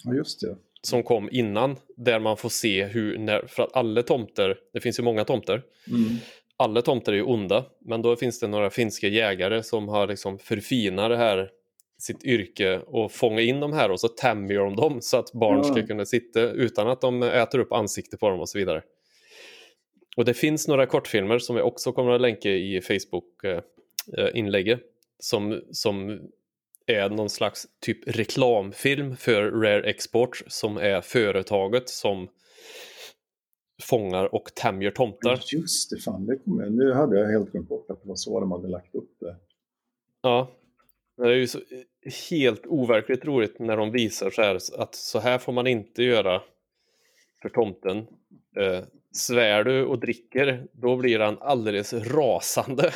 Ja, 0.04 0.14
just 0.14 0.42
det. 0.42 0.58
Som 0.82 1.04
kom 1.04 1.30
innan, 1.32 1.76
där 1.98 2.20
man 2.20 2.38
får 2.38 2.50
se 2.50 2.86
hur, 2.86 3.18
när, 3.18 3.48
för 3.48 3.64
att 3.64 3.76
alla 3.76 4.04
tomter, 4.04 4.58
det 4.74 4.80
finns 4.80 5.00
ju 5.00 5.04
många 5.04 5.24
tomter, 5.24 5.64
mm. 5.88 6.16
alla 6.58 6.82
tomter 6.82 7.12
är 7.12 7.16
ju 7.16 7.24
onda, 7.24 7.66
men 7.82 8.02
då 8.02 8.16
finns 8.16 8.40
det 8.40 8.48
några 8.48 8.70
finska 8.70 9.08
jägare 9.08 9.64
som 9.64 9.88
har 9.88 10.08
liksom 10.08 10.40
förfinat 10.40 11.10
det 11.10 11.18
här 11.18 11.52
sitt 11.98 12.24
yrke 12.24 12.80
och 12.80 13.12
fånga 13.12 13.42
in 13.42 13.60
de 13.60 13.74
här 13.74 13.92
och 13.92 14.00
så 14.00 14.08
tämjer 14.08 14.60
de 14.60 14.76
dem 14.76 15.02
så 15.02 15.18
att 15.18 15.34
barn 15.34 15.64
ska 15.64 15.88
kunna 15.88 16.06
sitta 16.06 16.42
utan 16.42 16.88
att 16.88 17.02
de 17.02 17.24
äter 17.24 17.60
upp 17.60 17.72
ansikte 17.72 18.18
på 18.18 18.30
dem 18.30 18.40
och 18.40 18.50
så 18.50 18.58
vidare. 18.58 18.84
Och 20.18 20.26
det 20.26 20.34
finns 20.34 20.68
några 20.68 20.86
kortfilmer 20.86 21.40
som 21.40 21.56
vi 21.56 21.62
också 21.62 21.92
kommer 21.92 22.12
att 22.12 22.22
länka 22.22 22.50
i 22.50 22.82
Facebook-inlägget 22.82 24.80
som, 25.20 25.62
som 25.72 26.20
är 26.86 27.10
någon 27.10 27.30
slags 27.30 27.68
typ 27.80 28.08
reklamfilm 28.08 29.16
för 29.16 29.52
Rare 29.52 29.90
Export 29.90 30.44
som 30.48 30.78
är 30.78 31.02
företaget 31.02 31.90
som 31.90 32.28
fångar 33.82 34.36
och 34.36 34.56
tämjer 34.56 34.92
tomtar. 34.92 35.40
Just 35.54 35.90
det, 35.90 35.98
fan 35.98 36.26
det 36.26 36.38
kommer 36.38 36.70
Nu 36.70 36.94
hade 36.94 37.20
jag 37.20 37.28
helt 37.28 37.52
glömt 37.52 37.70
bort 37.70 37.90
att 37.90 38.02
det 38.02 38.08
var 38.08 38.16
så 38.16 38.40
de 38.40 38.52
hade 38.52 38.68
lagt 38.68 38.96
upp 38.96 39.12
det. 39.20 39.36
Ja, 40.22 40.52
det 41.18 41.30
är 41.30 41.36
ju 41.36 41.48
så 41.48 41.58
eh, 41.58 42.14
helt 42.30 42.66
overkligt 42.66 43.26
roligt 43.26 43.60
när 43.60 43.78
de 43.78 43.92
visar 43.92 44.30
så 44.30 44.42
här 44.42 44.56
att 44.56 44.96
så 44.96 45.20
här 45.20 45.38
får 45.38 45.54
man 45.54 45.68
inte 45.68 46.04
göra 46.04 46.42
för 47.42 47.50
tomten. 47.50 47.98
Eh, 48.58 48.84
svär 49.12 49.64
du 49.64 49.86
och 49.86 50.00
dricker, 50.00 50.64
då 50.72 50.96
blir 50.96 51.20
han 51.20 51.38
alldeles 51.40 51.94
rasande. 51.94 52.92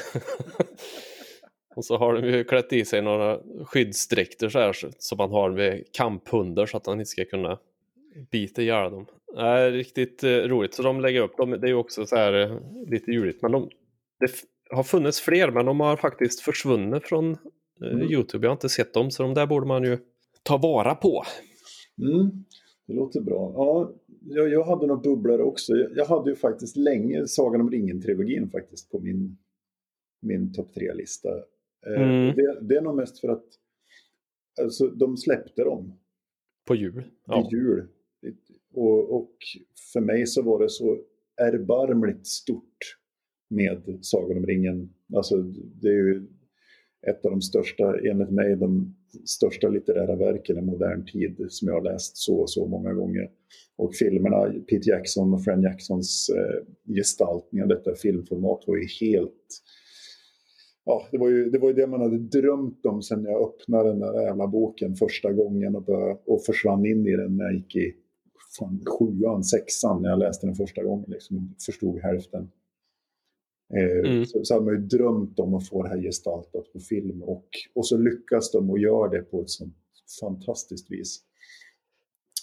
och 1.75 1.85
så 1.85 1.97
har 1.97 2.13
de 2.13 2.27
ju 2.27 2.43
klätt 2.43 2.73
i 2.73 2.85
sig 2.85 3.01
några 3.01 3.39
skyddsdräkter 3.65 4.49
så 4.49 4.59
här 4.59 4.75
som 4.97 5.17
man 5.17 5.31
har 5.31 5.51
med 5.51 5.83
kamphundar 5.93 6.65
så 6.65 6.77
att 6.77 6.85
han 6.85 6.99
inte 6.99 7.09
ska 7.09 7.25
kunna 7.25 7.59
bita 8.31 8.61
ihjäl 8.61 8.91
dem. 8.91 9.05
Det 9.35 9.71
riktigt 9.71 10.23
eh, 10.23 10.29
roligt, 10.29 10.73
så 10.73 10.83
de 10.83 11.01
lägger 11.01 11.21
upp 11.21 11.37
dem. 11.37 11.49
Det 11.49 11.67
är 11.67 11.69
ju 11.69 11.73
också 11.73 12.05
så 12.05 12.15
här 12.15 12.33
eh, 12.33 12.57
lite 12.87 13.11
juligt. 13.11 13.41
Men 13.41 13.51
de, 13.51 13.69
det 14.19 14.31
har 14.69 14.83
funnits 14.83 15.21
fler, 15.21 15.51
men 15.51 15.65
de 15.65 15.79
har 15.79 15.97
faktiskt 15.97 16.41
försvunnit 16.41 17.07
från 17.07 17.37
mm. 17.81 18.11
Youtube. 18.11 18.45
Jag 18.45 18.49
har 18.49 18.55
inte 18.55 18.69
sett 18.69 18.93
dem, 18.93 19.11
så 19.11 19.23
de 19.23 19.33
där 19.33 19.47
borde 19.47 19.67
man 19.67 19.83
ju 19.83 19.97
ta 20.43 20.57
vara 20.57 20.95
på. 20.95 21.23
Mm. 22.01 22.45
Det 22.87 22.93
låter 22.93 23.21
bra. 23.21 23.53
Ja, 23.55 23.93
jag, 24.21 24.49
jag 24.49 24.63
hade 24.63 24.87
några 24.87 25.01
bubblare 25.01 25.43
också. 25.43 25.73
Jag, 25.73 25.91
jag, 25.95 26.05
hade 26.05 26.29
ju 26.29 26.35
faktiskt 26.35 26.77
länge 26.77 27.27
Sagan 27.27 27.61
om 27.61 27.71
ringen-trilogin 27.71 28.49
faktiskt 28.49 28.91
på 28.91 28.99
min, 28.99 29.37
min 30.21 30.53
topp 30.53 30.73
tre-lista. 30.73 31.29
Eh, 31.87 32.01
mm. 32.01 32.35
det, 32.35 32.59
det, 32.61 32.75
är 32.75 32.81
nog 32.81 32.95
mest 32.95 33.19
för 33.19 33.27
att 33.27 33.45
alltså, 34.61 34.87
de 34.87 35.17
släppte 35.17 35.63
dem. 35.63 35.99
På 36.67 36.75
jul? 36.75 37.03
Ja. 37.25 37.47
I 37.51 37.55
jul. 37.55 37.87
Och, 38.73 39.15
och 39.15 39.35
för 39.93 40.01
mig 40.01 40.27
så 40.27 40.41
var 40.41 40.59
det 40.59 40.69
så 40.69 40.97
erbarmligt 41.37 42.27
stort 42.27 42.97
med 43.49 43.99
Sagan 44.01 44.37
om 44.37 44.45
ringen. 44.45 44.93
Alltså, 45.15 45.37
det 45.81 45.87
är 45.87 45.93
ju 45.93 46.27
ett 47.07 47.25
av 47.25 47.31
de 47.31 47.41
största, 47.41 47.99
enligt 48.09 48.31
mig, 48.31 48.55
de 48.55 48.95
största 49.25 49.67
litterära 49.67 50.15
verken 50.15 50.57
i 50.57 50.61
modern 50.61 51.05
tid 51.05 51.45
som 51.49 51.67
jag 51.67 51.75
har 51.75 51.81
läst 51.81 52.17
så 52.17 52.39
och 52.39 52.49
så 52.49 52.67
många 52.67 52.93
gånger. 52.93 53.29
Och 53.77 53.95
filmerna, 53.95 54.53
Pete 54.69 54.89
Jackson 54.89 55.33
och 55.33 55.43
Fran 55.43 55.61
Jacksons 55.61 56.29
eh, 56.29 56.93
gestaltning 56.95 57.61
av 57.61 57.67
detta 57.67 57.95
filmformat 57.95 58.63
var 58.67 58.77
ju 58.77 58.87
helt... 59.01 59.47
Ja, 60.85 61.07
det 61.11 61.17
var, 61.17 61.29
ju, 61.29 61.49
det 61.49 61.59
var 61.59 61.67
ju 61.67 61.73
det 61.73 61.87
man 61.87 62.01
hade 62.01 62.17
drömt 62.17 62.85
om 62.85 63.01
sen 63.01 63.23
jag 63.23 63.49
öppnade 63.49 63.89
den 63.89 63.99
där 63.99 64.21
jävla 64.21 64.47
boken 64.47 64.95
första 64.95 65.33
gången 65.33 65.75
och, 65.75 65.83
började, 65.83 66.19
och 66.25 66.45
försvann 66.45 66.85
in 66.85 67.07
i 67.07 67.15
den 67.15 67.37
när 67.37 67.43
jag 67.43 67.53
gick 67.53 67.75
i 67.75 67.93
fan, 68.59 68.83
sjuan, 68.85 69.43
sexan 69.43 70.01
när 70.01 70.09
jag 70.09 70.19
läste 70.19 70.47
den 70.47 70.55
första 70.55 70.83
gången. 70.83 71.05
Liksom, 71.07 71.55
förstod 71.65 71.99
hälften. 71.99 72.49
Eh, 73.77 74.11
mm. 74.11 74.25
Så, 74.25 74.45
så 74.45 74.53
hade 74.53 74.65
man 74.65 74.73
ju 74.75 74.81
drömt 74.81 75.39
om 75.39 75.53
att 75.53 75.67
få 75.67 75.83
det 75.83 75.89
här 75.89 76.01
gestaltat 76.01 76.73
på 76.73 76.79
film 76.79 77.23
och, 77.23 77.45
och 77.73 77.87
så 77.87 77.97
lyckas 77.97 78.51
de 78.51 78.69
och 78.69 78.79
gör 78.79 79.09
det 79.09 79.21
på 79.21 79.41
ett 79.41 79.49
sånt 79.49 79.75
fantastiskt 80.21 80.91
vis. 80.91 81.23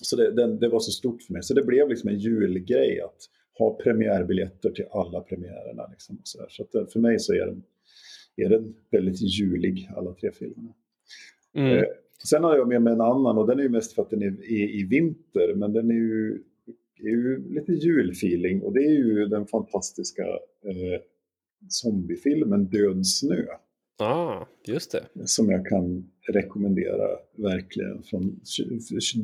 Så 0.03 0.17
det, 0.17 0.33
det, 0.33 0.57
det, 0.57 0.69
var 0.69 0.81
så 0.81 0.91
stort 0.91 1.23
för 1.23 1.33
mig. 1.33 1.43
Så 1.43 1.55
det 1.55 1.63
blev 1.63 1.89
liksom 1.89 2.09
en 2.09 2.19
julgrej 2.19 3.01
att 3.01 3.17
ha 3.59 3.75
premiärbiljetter 3.75 4.71
till 4.71 4.87
alla 4.91 5.21
premiärerna. 5.21 5.87
Liksom 5.91 6.21
så, 6.23 6.47
så 6.49 6.63
att 6.63 6.93
för 6.93 7.01
mig 7.01 7.19
så 7.19 7.33
är 7.33 7.47
den, 7.47 7.63
är 8.37 8.49
den 8.49 8.75
väldigt 8.91 9.21
julig, 9.21 9.91
alla 9.97 10.15
tre 10.15 10.33
filmerna. 10.33 10.75
Mm. 11.55 11.79
Eh, 11.79 11.85
Sen 12.25 12.45
har 12.45 12.57
jag 12.57 12.69
med 12.69 12.83
mig 12.83 12.93
en 12.93 13.01
annan 13.01 13.39
och 13.39 13.47
den 13.47 13.59
är 13.59 13.63
ju 13.63 13.69
mest 13.69 13.93
för 13.93 14.03
att 14.03 14.11
den 14.11 14.23
är 14.23 14.45
i, 14.45 14.81
i 14.81 14.85
vinter, 14.85 15.55
men 15.55 15.73
den 15.73 15.91
är 15.91 15.95
ju, 15.95 16.43
är 16.99 17.09
ju 17.09 17.55
lite 17.55 17.73
julfeeling 17.73 18.63
och 18.63 18.73
det 18.73 18.81
är 18.81 18.91
ju 18.91 19.27
den 19.27 19.47
fantastiska 19.47 20.23
eh, 20.65 21.01
zombiefilmen 21.69 22.65
Död 22.65 23.07
snö. 23.07 23.45
Ah, 23.99 24.47
just 24.67 24.93
det. 24.93 25.05
Som 25.25 25.51
jag 25.51 25.67
kan 25.67 26.11
rekommendera 26.33 27.09
verkligen. 27.37 28.03
Från, 28.03 28.41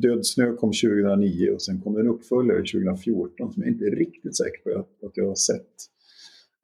Död 0.01 0.25
snö 0.25 0.55
kom 0.55 0.71
2009 0.71 1.49
och 1.49 1.61
sen 1.61 1.81
kom 1.81 1.97
en 1.97 2.07
uppföljare 2.07 2.57
2014 2.57 3.53
som 3.53 3.63
jag 3.63 3.71
inte 3.71 3.85
är 3.85 3.95
riktigt 3.95 4.37
säker 4.37 4.57
på 4.63 4.79
att, 5.07 5.11
jag 5.17 5.27
har 5.27 5.35
sett. 5.35 5.71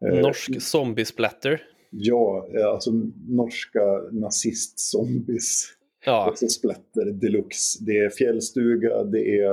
Eh, 0.06 0.22
Norsk 0.22 0.62
zombiesplatter. 0.62 1.62
Ja, 1.90 2.50
eh, 2.56 2.66
alltså 2.66 2.92
norska 3.28 3.82
nazist-zombies. 4.12 5.66
Ja. 6.06 6.26
Alltså 6.26 6.48
splatter 6.48 7.06
deluxe. 7.06 7.84
Det 7.86 7.98
är 7.98 8.10
fjällstuga, 8.10 9.04
det 9.04 9.40
är 9.40 9.52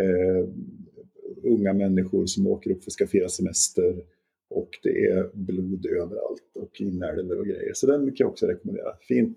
eh, 0.00 0.48
unga 1.44 1.72
människor 1.72 2.26
som 2.26 2.46
åker 2.46 2.70
upp 2.70 2.84
för 2.84 2.88
att 2.88 2.92
ska 2.92 3.06
fira 3.06 3.28
semester. 3.28 4.02
Och 4.52 4.70
det 4.82 5.06
är 5.06 5.30
blod 5.34 5.86
överallt 5.86 6.56
och 6.56 6.80
inälvor 6.80 7.38
och 7.38 7.46
grejer. 7.46 7.72
Så 7.74 7.86
den 7.86 8.06
kan 8.06 8.16
jag 8.18 8.30
också 8.30 8.46
rekommendera. 8.46 8.96
Fint 9.00 9.36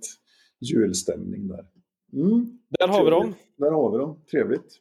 julstämning 0.60 1.48
där. 1.48 1.66
Mm. 2.14 2.60
Där 2.80 2.88
har 2.88 3.06
vi 3.06 3.12
dem. 3.12 3.34
Där 3.58 3.72
har 3.72 3.92
vi 3.92 3.98
dem. 3.98 4.24
Trevligt. 4.32 4.80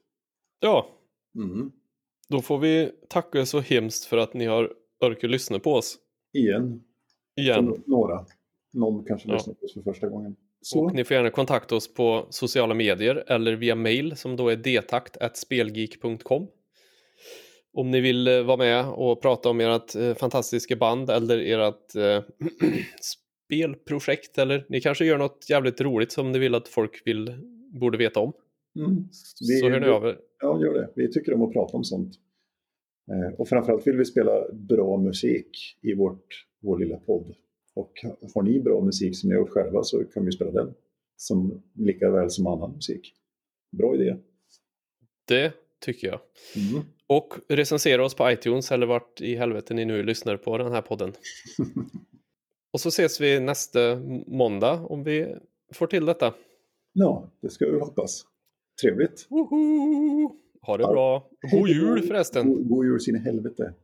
Ja. 0.60 0.88
Mm. 1.34 1.72
Då 2.28 2.40
får 2.40 2.58
vi 2.58 2.90
tacka 3.08 3.46
så 3.46 3.60
hemskt 3.60 4.04
för 4.04 4.16
att 4.16 4.34
ni 4.34 4.46
har 4.46 4.72
orkat 5.00 5.30
lyssna 5.30 5.58
på 5.58 5.72
oss. 5.72 5.98
Igen. 6.32 6.82
Igen. 7.40 7.82
några. 7.86 8.26
Någon 8.72 9.04
kanske 9.04 9.28
ja. 9.28 9.34
lyssnar 9.34 9.54
på 9.54 9.64
oss 9.64 9.74
för 9.74 9.82
första 9.82 10.08
gången. 10.08 10.36
Så. 10.60 10.84
Och 10.84 10.94
ni 10.94 11.04
får 11.04 11.14
gärna 11.14 11.30
kontakta 11.30 11.76
oss 11.76 11.94
på 11.94 12.26
sociala 12.30 12.74
medier 12.74 13.24
eller 13.26 13.52
via 13.52 13.74
mail 13.74 14.16
som 14.16 14.36
då 14.36 14.48
är 14.48 14.56
detakt.spelgeek.com. 14.56 16.46
Om 17.74 17.90
ni 17.90 18.00
vill 18.00 18.28
eh, 18.28 18.42
vara 18.42 18.56
med 18.56 18.88
och 18.88 19.22
prata 19.22 19.48
om 19.48 19.60
ert 19.60 19.94
eh, 19.94 20.14
fantastiska 20.14 20.76
band 20.76 21.10
eller 21.10 21.38
ert 21.38 21.94
eh, 21.94 22.22
spelprojekt 23.46 24.38
eller 24.38 24.66
ni 24.68 24.80
kanske 24.80 25.04
gör 25.04 25.18
något 25.18 25.46
jävligt 25.50 25.80
roligt 25.80 26.12
som 26.12 26.32
ni 26.32 26.38
vill 26.38 26.54
att 26.54 26.68
folk 26.68 27.02
vill, 27.04 27.34
borde 27.80 27.98
veta 27.98 28.20
om. 28.20 28.32
Mm. 28.78 29.08
Vi, 29.40 29.58
så 29.60 29.68
hör 29.68 29.80
ni 29.80 29.88
av 29.88 30.06
er. 30.06 30.18
Ja, 30.40 30.60
gör 30.60 30.74
det. 30.74 30.90
Vi 30.96 31.12
tycker 31.12 31.34
om 31.34 31.42
att 31.42 31.52
prata 31.52 31.76
om 31.76 31.84
sånt. 31.84 32.14
Eh, 33.10 33.34
och 33.40 33.48
framförallt 33.48 33.86
vill 33.86 33.96
vi 33.96 34.04
spela 34.04 34.52
bra 34.52 34.96
musik 34.96 35.78
i 35.82 35.94
vårt, 35.94 36.46
vår 36.62 36.78
lilla 36.78 36.96
podd. 36.96 37.34
Och 37.74 37.92
har 38.34 38.42
ni 38.42 38.60
bra 38.60 38.80
musik 38.80 39.16
som 39.16 39.28
ni 39.28 39.34
har 39.34 39.42
gjort 39.42 39.50
själva 39.50 39.82
så 39.82 40.04
kan 40.04 40.24
vi 40.24 40.32
spela 40.32 40.50
den. 40.50 40.74
Som, 41.16 41.62
lika 41.74 42.10
väl 42.10 42.30
som 42.30 42.46
annan 42.46 42.72
musik. 42.72 43.14
Bra 43.78 43.94
idé. 43.94 44.16
Det 45.28 45.52
tycker 45.80 46.06
jag. 46.06 46.20
Mm. 46.56 46.84
Och 47.14 47.34
recensera 47.48 48.04
oss 48.04 48.14
på 48.14 48.30
iTunes 48.30 48.72
eller 48.72 48.86
vart 48.86 49.20
i 49.20 49.36
helvete 49.36 49.74
ni 49.74 49.84
nu 49.84 50.02
lyssnar 50.02 50.36
på 50.36 50.58
den 50.58 50.72
här 50.72 50.82
podden. 50.82 51.12
Och 52.72 52.80
så 52.80 52.88
ses 52.88 53.20
vi 53.20 53.40
nästa 53.40 53.96
måndag 54.26 54.72
om 54.72 55.04
vi 55.04 55.34
får 55.74 55.86
till 55.86 56.04
detta. 56.06 56.34
Ja, 56.92 57.30
det 57.42 57.50
ska 57.50 57.66
vi 57.66 57.80
hoppas. 57.80 58.24
Trevligt. 58.82 59.26
Woho! 59.28 60.36
Ha 60.62 60.76
det 60.76 60.84
bra. 60.84 61.28
God 61.52 61.68
jul 61.68 62.02
förresten. 62.02 62.48
God, 62.48 62.68
god 62.68 62.84
jul 62.84 63.00
sin 63.00 63.16
helvete. 63.16 63.74